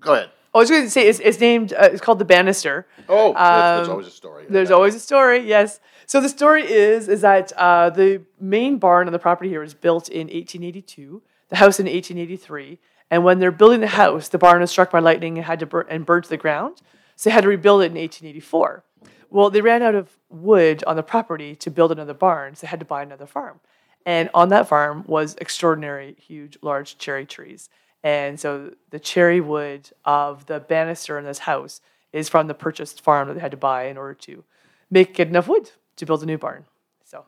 [0.00, 0.30] go ahead.
[0.52, 1.72] I was going to say it's, it's named.
[1.72, 2.86] Uh, it's called the Banister.
[3.08, 4.46] Oh, Um, always a story.
[4.48, 5.78] There's always a story, yes.
[6.06, 9.74] So the story is is that uh, the main barn on the property here was
[9.74, 12.80] built in 1882, the house in 1883,
[13.10, 15.66] and when they're building the house, the barn was struck by lightning and had to
[15.66, 16.80] burn and burned to the ground,
[17.16, 18.84] so they had to rebuild it in 1884.
[19.30, 22.70] Well, they ran out of wood on the property to build another barn, so they
[22.70, 23.60] had to buy another farm,
[24.06, 27.68] and on that farm was extraordinary, huge, large cherry trees,
[28.02, 31.80] and so the cherry wood of the banister in this house
[32.12, 34.44] is from the purchased farm that they had to buy in order to
[34.90, 36.64] make enough wood to build a new barn.
[37.04, 37.24] So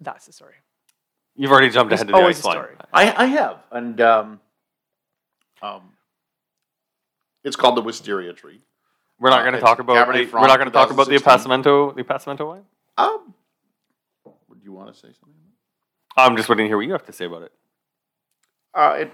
[0.00, 0.54] that's the story.
[1.36, 2.74] You've already jumped There's ahead to the always ice a story.
[2.92, 4.40] I, I have, and um,
[5.62, 5.82] um,
[7.42, 8.60] it's called the wisteria tree.
[9.18, 9.96] We're not Uh, going to talk about.
[10.08, 11.62] Cabernet The, Franc we're not going to talk about the 2016.
[11.62, 12.64] Appassimento, the Appassimento wine.
[12.98, 13.34] Um,
[14.24, 14.32] do
[14.62, 15.34] you want to say something?
[16.16, 17.52] I'm just waiting to hear what you have to say about it.
[18.72, 19.12] Uh, it,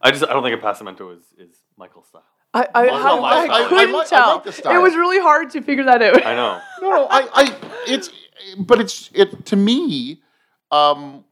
[0.00, 2.22] I just I don't think Appassimento is is Michael's style.
[2.52, 4.34] I, I, Well, how- no, I, I- I couldn't like- I tell.
[4.36, 6.24] like the it was really hard to figure that out.
[6.24, 6.60] I know.
[6.80, 7.56] no, no, I, I,
[7.88, 8.10] it's,
[8.58, 10.22] but it's, it to me,
[10.70, 11.24] um,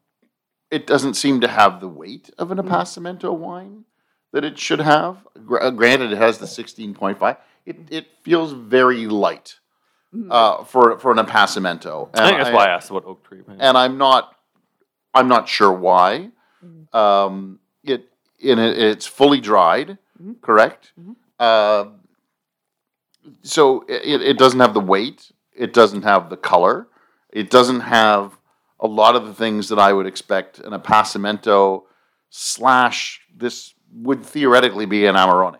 [0.73, 3.85] it doesn't seem to have the weight of an Appassimento wine
[4.33, 5.19] that it should have.
[5.37, 7.37] Uh, granted, it has the sixteen point five.
[7.67, 9.61] It, it feels very light
[10.31, 12.09] uh, for for an Appassimento.
[12.15, 13.43] I think that's why I asked about oak tree.
[13.47, 13.61] man.
[13.61, 14.35] and I'm not
[15.15, 16.31] I'm not sure why.
[16.93, 18.09] Um, it
[18.41, 19.99] in it, it's fully dried,
[20.41, 20.93] correct?
[21.39, 21.87] Uh,
[23.43, 25.31] so it, it doesn't have the weight.
[25.55, 26.89] It doesn't have the color.
[27.31, 28.39] It doesn't have
[28.83, 31.85] a lot of the things that I would expect an Appassimento
[32.29, 35.59] slash this would theoretically be an Amarone.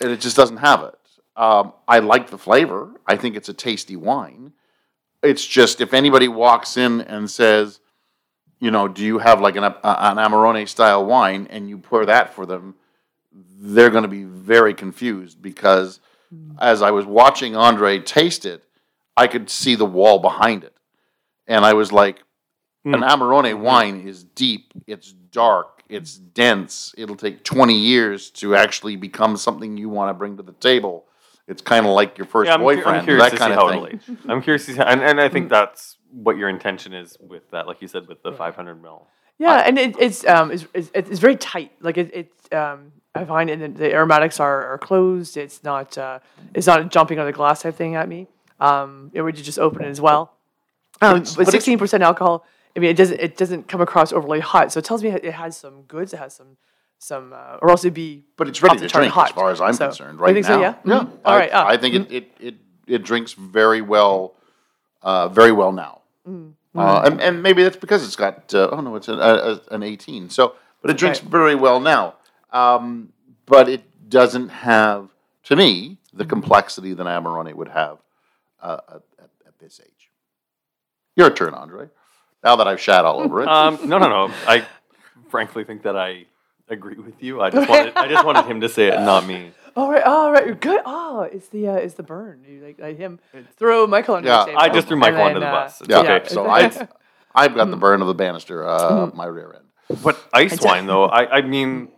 [0.00, 0.94] And it just doesn't have it.
[1.34, 2.92] Um, I like the flavor.
[3.06, 4.52] I think it's a tasty wine.
[5.22, 7.80] It's just if anybody walks in and says,
[8.60, 12.06] you know, do you have like an, a- an Amarone style wine and you pour
[12.06, 12.74] that for them,
[13.60, 16.00] they're going to be very confused because
[16.60, 18.62] as I was watching Andre taste it,
[19.16, 20.74] I could see the wall behind it.
[21.48, 22.22] And I was like,
[22.84, 26.94] an Amarone wine is deep, it's dark, it's dense.
[26.96, 31.06] It'll take 20 years to actually become something you want to bring to the table.
[31.48, 33.50] It's kind of like your first Yeah, I'm, cu- boyfriend, I'm curious that to kind
[33.50, 34.00] see of how thing.
[34.08, 34.30] it'll.
[34.30, 37.50] I'm curious to see, how, and, and I think that's what your intention is with
[37.50, 39.06] that, like you said, with the 500 mil.
[39.38, 41.72] Yeah, and it, it's um it's, it's, it's very tight.
[41.80, 45.36] Like it, it um I find it, the aromatics are, are closed.
[45.36, 46.18] It's not uh
[46.54, 48.26] it's not jumping on the glass type thing at me.
[48.60, 50.37] Um, it would just open it as well.
[51.00, 52.44] Um, but sixteen percent alcohol.
[52.76, 54.72] I mean, it doesn't it doesn't come across overly hot.
[54.72, 56.12] So it tells me it has some goods.
[56.12, 56.56] It has some
[56.98, 59.28] some uh, or else it'd be But it's ready to drink, hot.
[59.30, 60.54] as far as I'm So- concerned, You right think now.
[60.56, 60.74] so, yeah?
[60.84, 60.98] yeah.
[61.04, 61.10] Mhm.
[61.24, 62.54] All I, right, ah, I think it, it, it,
[62.88, 64.34] it drinks very well,
[65.02, 66.02] uh, very well now.
[66.28, 66.78] Mm-hmm.
[66.78, 69.74] Uh, and, and maybe that's because it's got uh, oh no, it's an, a, a,
[69.74, 70.28] an 18.
[70.30, 71.30] So, but it drinks Right.
[71.30, 72.14] very well now.
[72.52, 73.12] Um,
[73.46, 75.08] but it doesn't have,
[75.44, 77.98] to me, the complexity that Amarone would have
[78.60, 79.97] uh, at, at, at this age.
[81.18, 81.88] Your turn, Andre.
[82.44, 83.48] Now that I've shat all over it.
[83.48, 84.32] Um, no, no, no.
[84.46, 84.64] I
[85.28, 86.26] frankly think that I
[86.68, 87.42] agree with you.
[87.42, 89.50] I just wanted, I just wanted him to say it, not me.
[89.74, 90.80] All right, all right, good.
[90.86, 92.44] Oh, it's the uh, it's the burn.
[92.48, 93.18] You like, like him
[93.56, 94.60] throw Michael under Yeah, the table.
[94.60, 95.80] I just threw and Michael then, under the uh, bus.
[95.80, 96.28] It's yeah, okay.
[96.28, 96.88] so I've,
[97.34, 100.00] I've got the burn of the banister, uh, my rear end.
[100.04, 101.88] But ice wine, though, I, I mean,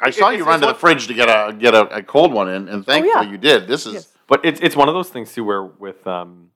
[0.00, 2.48] I saw you run to the fridge to get a get a, a cold one
[2.48, 3.30] in, and thankfully Oh, yeah.
[3.30, 3.68] you did.
[3.68, 4.08] This is Yes.
[4.28, 6.50] but it's it's one of those things too, where with um,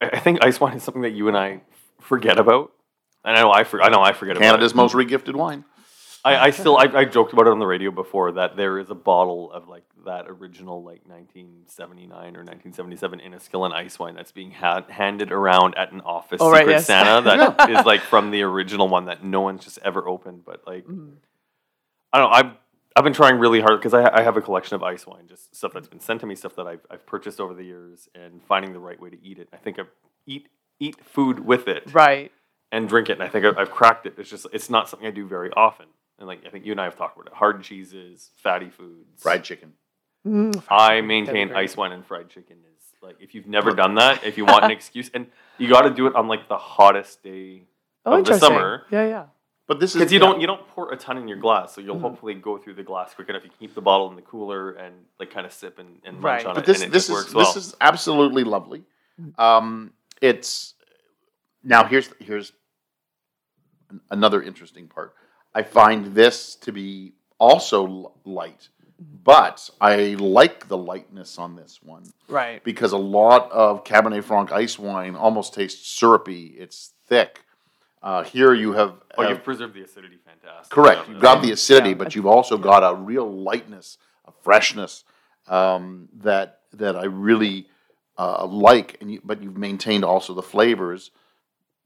[0.00, 1.60] I I think ice wine is something that you and I
[2.00, 2.72] forget about,
[3.24, 4.94] and I know I for, I know I forget Canada's about it.
[4.94, 5.64] most regifted wine.
[6.22, 8.90] I, I still I, I joked about it on the radio before that there is
[8.90, 14.50] a bottle of like that original like 1979 or 1977 Inniskillin ice wine that's being
[14.50, 16.86] ha- handed around at an office Oh, right, secret yes.
[16.86, 20.44] Santa that is like from the original one that no one's just ever opened.
[20.44, 21.14] But like Mhm.
[22.12, 22.36] I don't know.
[22.36, 22.52] I've
[22.96, 25.54] I've been trying really hard because I, I have a collection of ice wine, just
[25.54, 28.42] stuff that's been sent to me, stuff that I've, I've purchased over the years, and
[28.42, 29.48] finding the right way to eat it.
[29.52, 29.82] I think I
[30.26, 30.48] eat
[30.80, 32.32] eat food with it Right.
[32.72, 33.12] and drink it.
[33.14, 34.14] And I think I've, I've cracked it.
[34.18, 35.86] It's just it's not something I do very often.
[36.18, 37.34] And like I think you and I have talked about it.
[37.36, 39.72] Hard cheeses, fatty foods, Fried chicken.
[40.26, 44.24] Mm, I maintain ice wine and fried chicken is like if you've never done that,
[44.24, 45.26] if you want an excuse, and
[45.58, 47.62] you got to do it on like the hottest day
[48.04, 48.82] Oh, of the summer.
[48.90, 49.24] Yeah, yeah.
[49.70, 50.26] But this is Because you yeah.
[50.26, 52.02] don't you don't pour a ton in your glass, so you'll Mm-hmm.
[52.02, 53.44] hopefully go through the glass quick enough.
[53.44, 56.38] You keep the bottle in the cooler and like kind of sip and, and Right.
[56.42, 57.52] munch on But it, this and it this just is works well.
[57.54, 58.82] this is absolutely lovely.
[59.38, 60.74] Um, it's
[61.62, 62.52] now here's here's
[64.10, 65.14] another interesting part.
[65.54, 72.04] I find this to be also light, but I like the lightness on this one
[72.28, 72.62] Right.
[72.64, 76.56] because a lot of Cabernet Franc ice wine almost tastes syrupy.
[76.58, 77.44] It's thick.
[78.02, 80.70] Uh, here you have, oh, have- you've preserved the acidity fantastic.
[80.72, 81.08] Correct.
[81.08, 81.94] You've got the acidity, Yeah.
[81.96, 85.04] but you've also got a real lightness, a freshness
[85.48, 87.66] um, that that I really
[88.16, 88.96] uh, like.
[89.00, 91.10] And you, but you've maintained also the flavors,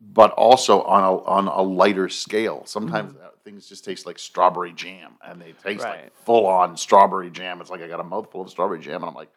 [0.00, 2.62] but also on a on a lighter scale.
[2.66, 6.02] Sometimes uh, things just taste like strawberry jam, and they taste Right.
[6.04, 7.60] like full on strawberry jam.
[7.60, 9.30] It's like I got a mouthful of strawberry jam, and I'm like,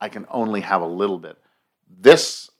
[0.00, 1.38] I can only have a little bit.
[1.88, 2.50] This.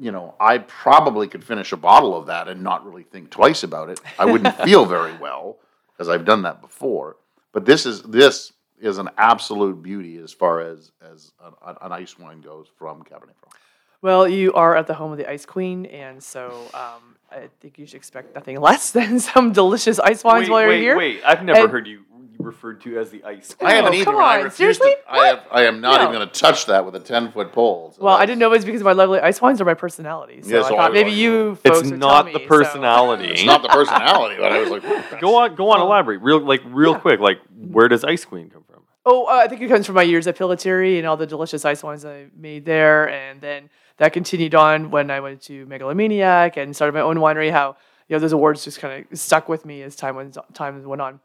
[0.00, 3.62] You know, I probably could finish a bottle of that and not really think twice
[3.64, 4.00] about it.
[4.18, 5.58] I wouldn't feel very well
[5.92, 7.16] because I've done that before.
[7.52, 12.18] But this is this is an absolute beauty as far as as an, an ice
[12.18, 13.54] wine goes from Cabernet Franc.
[14.00, 17.78] Well, you are at the home of the Ice Queen, and so um, I think
[17.78, 20.96] you should expect nothing less than some delicious ice wines Wait, while you're wait, here.
[20.96, 21.20] wait!
[21.26, 22.04] I've never And- heard you
[22.42, 23.54] referred to as the ice.
[23.60, 25.96] I haven't I either, come and I on, refuse to- I, have, I am not
[26.00, 26.04] No.
[26.08, 27.92] even going to touch that with a ten foot pole.
[27.96, 29.74] so Well, I didn't know it was because of my lovely ice wines or my
[29.74, 30.42] personality.
[30.42, 32.38] So Yes, I oh, thought I- maybe I- you folks It's would not tell the
[32.40, 33.28] me, so- personality.
[33.28, 36.62] It's not the personality, but I was like, Go on, go on, elaborate real like
[36.66, 37.20] real quick.
[37.20, 38.82] Like, where does Ice Queen come from?
[39.06, 41.64] Oh, uh, I think it comes from my years at Pillitteri and all the delicious
[41.64, 46.56] ice wines I made there, and then that continued on when I went to Megalomaniac
[46.58, 47.50] and started my own winery.
[47.50, 47.76] How
[48.08, 51.00] you know those awards just kind of stuck with me as time went time went
[51.00, 51.20] on.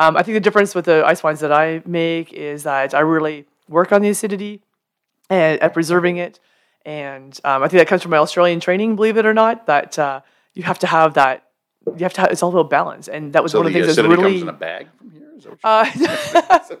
[0.00, 3.00] Um, I think the difference with the ice wines that I make is that I
[3.00, 4.62] really work on the acidity
[5.28, 6.40] and at preserving it,
[6.86, 8.96] and um, I think that comes from my Australian training.
[8.96, 10.22] Believe it or not, that uh,
[10.54, 11.44] you have to have that.
[11.86, 12.22] You have to.
[12.22, 14.06] Have, it's all about balance, and that was So one of the the things that's
[14.06, 14.32] acidity really.
[14.38, 15.28] comes in a bag from here.
[15.36, 16.80] Is that what you're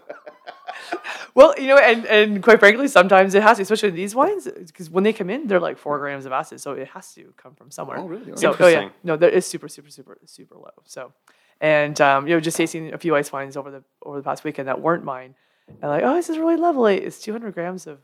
[0.92, 1.00] Uh,
[1.34, 4.88] well, you know, and, and quite frankly, sometimes it has to, especially these wines, because
[4.88, 7.54] when they come in, they're like four grams of acid, so it has to come
[7.54, 7.98] from somewhere.
[7.98, 8.34] Oh, really?
[8.36, 10.72] So, oh yeah, no, there is super, super, super, super low.
[10.86, 11.12] So,
[11.60, 14.44] and um, you know, just tasting a few ice wines over the over the past
[14.44, 15.34] weekend that weren't mine,
[15.68, 16.98] and like, oh, this is really lovely.
[16.98, 17.98] It's 200 grams of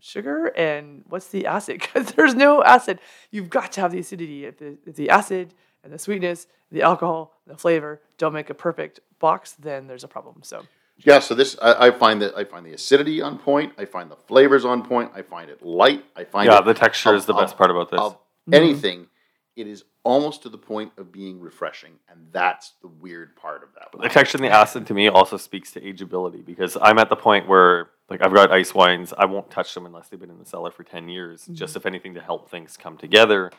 [0.00, 1.80] sugar, and what's the acid?
[1.94, 2.98] Because there's no acid.
[3.30, 4.44] You've got to have the acidity.
[4.46, 8.54] If the, if the acid and the sweetness, the alcohol, the flavor don't make a
[8.54, 10.36] perfect box, then there's a problem.
[10.42, 10.62] So.
[10.98, 13.72] Yeah, so this I, I find that I find the acidity on point.
[13.76, 15.10] I find the flavors on point.
[15.14, 16.04] I find it light.
[16.14, 18.00] I find Yeah, it the texture of- is the of- best part about this.
[18.00, 18.16] Of
[18.52, 19.08] anything,
[19.56, 23.68] it is almost to the point of being refreshing, and that's the weird part of
[23.74, 23.88] that.
[24.00, 27.16] The texture and the acid to me also speaks to ageability because I'm at the
[27.16, 30.38] point where like I've got ice wines, I won't touch them unless they've been in
[30.38, 31.54] the cellar for ten years, mm-hmm.
[31.54, 33.50] just if anything to help things come together.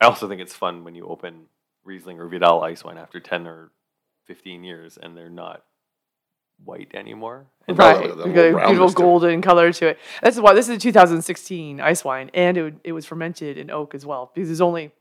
[0.00, 1.46] I also think it's fun when you open
[1.84, 3.70] Riesling or Vidal ice wine after ten or
[4.24, 5.62] fifteen years and they're not
[6.64, 7.46] white anymore.
[7.68, 7.98] And Right.
[7.98, 9.04] Right, the- the we little got a beautiful brownness to it.
[9.04, 9.98] golden color to it.
[10.22, 13.70] That's why this is a 2016 ice wine, and it, would, it was fermented in
[13.70, 14.92] oak as well because there's only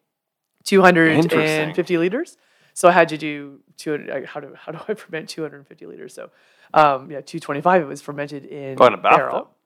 [0.65, 2.37] 250 liters.
[2.73, 4.25] So I had to do 200.
[4.25, 6.13] How do how do I ferment 250 liters?
[6.13, 6.29] So
[6.73, 7.81] um, yeah, 225.
[7.81, 9.19] It was fermented in Oh, in a bathtub?
[9.19, 9.49] barrel.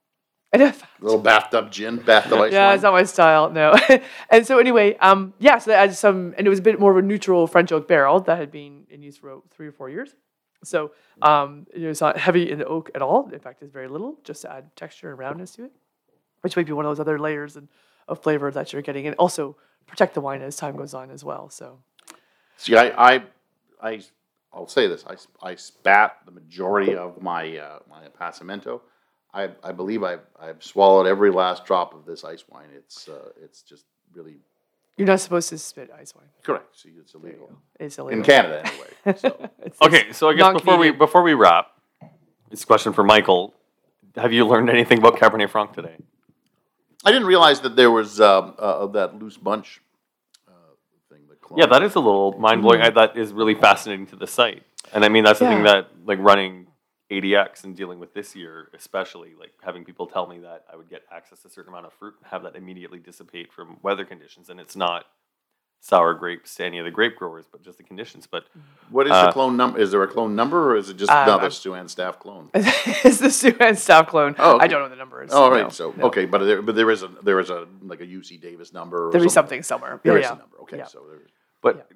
[0.51, 3.51] And if, little bathtub gin, bathtub ice yeah, it's not my style.
[3.51, 3.75] No.
[4.31, 6.89] and so anyway, um, yeah, so that adds some, and it was a bit more
[6.89, 9.71] of a neutral French oak barrel that had been in use for about three or
[9.71, 10.15] four years.
[10.63, 10.89] So
[11.21, 13.29] um, you know, it's not heavy in the oak at all.
[13.31, 15.71] In fact, it's very little, just to add texture and roundness to it,
[16.41, 17.67] which might be one of those other layers and,
[18.09, 19.55] of flavor that you're getting, and also
[19.87, 21.49] protect the wine as time goes on as well.
[21.49, 21.79] So
[22.57, 23.23] See, I, I,
[23.81, 24.01] I,
[24.51, 25.15] I'll say this: I,
[25.47, 28.81] I spat the majority of my uh, my Appassimento.
[29.33, 32.69] I, I believe I've, I've swallowed every last drop of this ice wine.
[32.75, 34.37] It's, uh, it's just really
[34.97, 36.27] you're not supposed to spit ice wine.
[36.43, 36.77] correct.
[36.77, 37.49] See, it's illegal
[37.79, 38.85] It's illegal in Canada anyway.
[39.17, 39.49] So.
[39.81, 41.67] Okay, so I guess before we before we wrap,
[42.51, 43.53] it's a question for Michael:
[44.17, 45.95] Have you learned anything about Cabernet Franc today?
[47.05, 49.81] I didn't realize that there was um, uh, that loose bunch
[50.47, 50.51] uh,
[51.09, 51.21] thing.
[51.29, 51.59] The clone.
[51.59, 52.81] Yeah, that is a little mind blowing.
[52.93, 56.19] That is really fascinating to the site, and I mean that's the thing that like
[56.19, 56.67] running
[57.09, 60.89] ADX and dealing with this year, especially like having people tell me that I would
[60.89, 64.05] get access to a certain amount of fruit and have that immediately dissipate from weather
[64.05, 65.05] conditions, and it's not
[65.81, 68.27] sour grapes to any of the grape growers, but just the conditions.
[68.27, 68.43] But
[68.89, 69.79] What is Uh, the clone number?
[69.79, 72.49] Is there a clone number, or is it just Um, another Sue-Ann Staff clone?
[72.53, 74.35] it's the Sue-Ann Staff clone.
[74.37, 74.65] Oh, okay.
[74.65, 75.31] I don't know the number is.
[75.33, 75.63] Oh, all right.
[75.63, 76.05] No, so no.
[76.05, 79.07] okay, but there, but there is a there is a like a UC Davis number.
[79.07, 79.99] Or There'll be something somewhere.
[80.03, 80.33] There yeah, is yeah.
[80.33, 80.57] a number.
[80.63, 80.85] Okay, Yeah.
[80.85, 81.19] so there.
[81.61, 81.87] but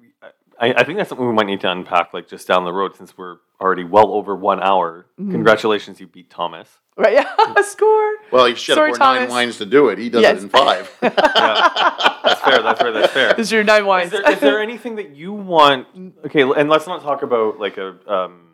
[0.60, 2.94] I, I think that's something we might need to unpack like just down the road
[2.96, 5.06] since we're already well over one hour.
[5.20, 5.32] Mm-hmm.
[5.32, 6.68] Congratulations, you beat Thomas.
[6.96, 8.12] Right, yeah, score.
[8.30, 9.98] Well, he should Sorry, have poured nine wines to do it.
[9.98, 10.38] He does Yes.
[10.38, 10.90] it in five.
[11.02, 11.10] Yeah,
[12.24, 12.62] that's fair.
[12.62, 12.92] That's fair.
[12.92, 13.28] That's fair.
[13.36, 14.10] This is your nine Is wines.
[14.12, 15.88] there, is there anything that you want?
[16.26, 18.44] Okay, and let's not talk about like a um,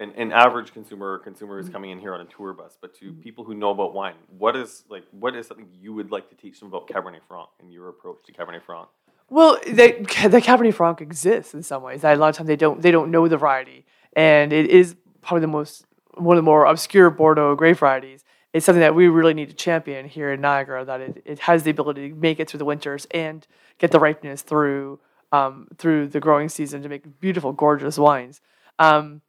[0.00, 2.94] an, an average consumer or consumer who's coming in here on a tour bus, but
[3.00, 6.30] to people who know about wine, what is like what is something you would like
[6.30, 8.88] to teach them about Cabernet Franc and your approach to Cabernet Franc?
[9.30, 12.02] Well, they, the Cabernet Franc exists in some ways.
[12.02, 15.42] A lot of times they don't they don't know the variety, and it is probably
[15.42, 18.24] the most one of the more obscure Bordeaux grape varieties.
[18.52, 20.84] It's something that we really need to champion here in Niagara.
[20.84, 23.46] That it, it has the ability to make it through the winters and
[23.78, 24.98] get the ripeness through
[25.30, 28.40] um, through the growing season to make beautiful, gorgeous wines.
[28.80, 29.20] Um,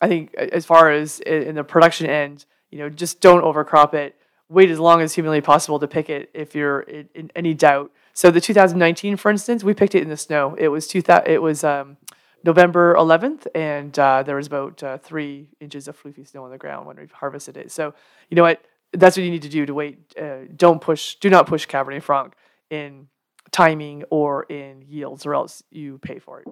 [0.00, 4.16] I think as far as in the production end, you know, just don't overcrop it.
[4.48, 7.92] Wait as long as humanly possible to pick it if you're in, in any doubt.
[8.14, 10.54] So the 2019, for instance, we picked it in the snow.
[10.56, 11.96] It was two thou- It was um,
[12.44, 16.58] November 11th, and uh, there was about uh, three inches of floofy snow on the
[16.58, 17.72] ground when we harvested it.
[17.72, 17.92] So
[18.30, 18.64] you know what?
[18.92, 19.98] That's what you need to do to wait.
[20.16, 21.16] Uh, don't push.
[21.16, 22.34] Do not push Cabernet Franc
[22.70, 23.08] in
[23.50, 26.48] timing or in yields, or else you pay for it.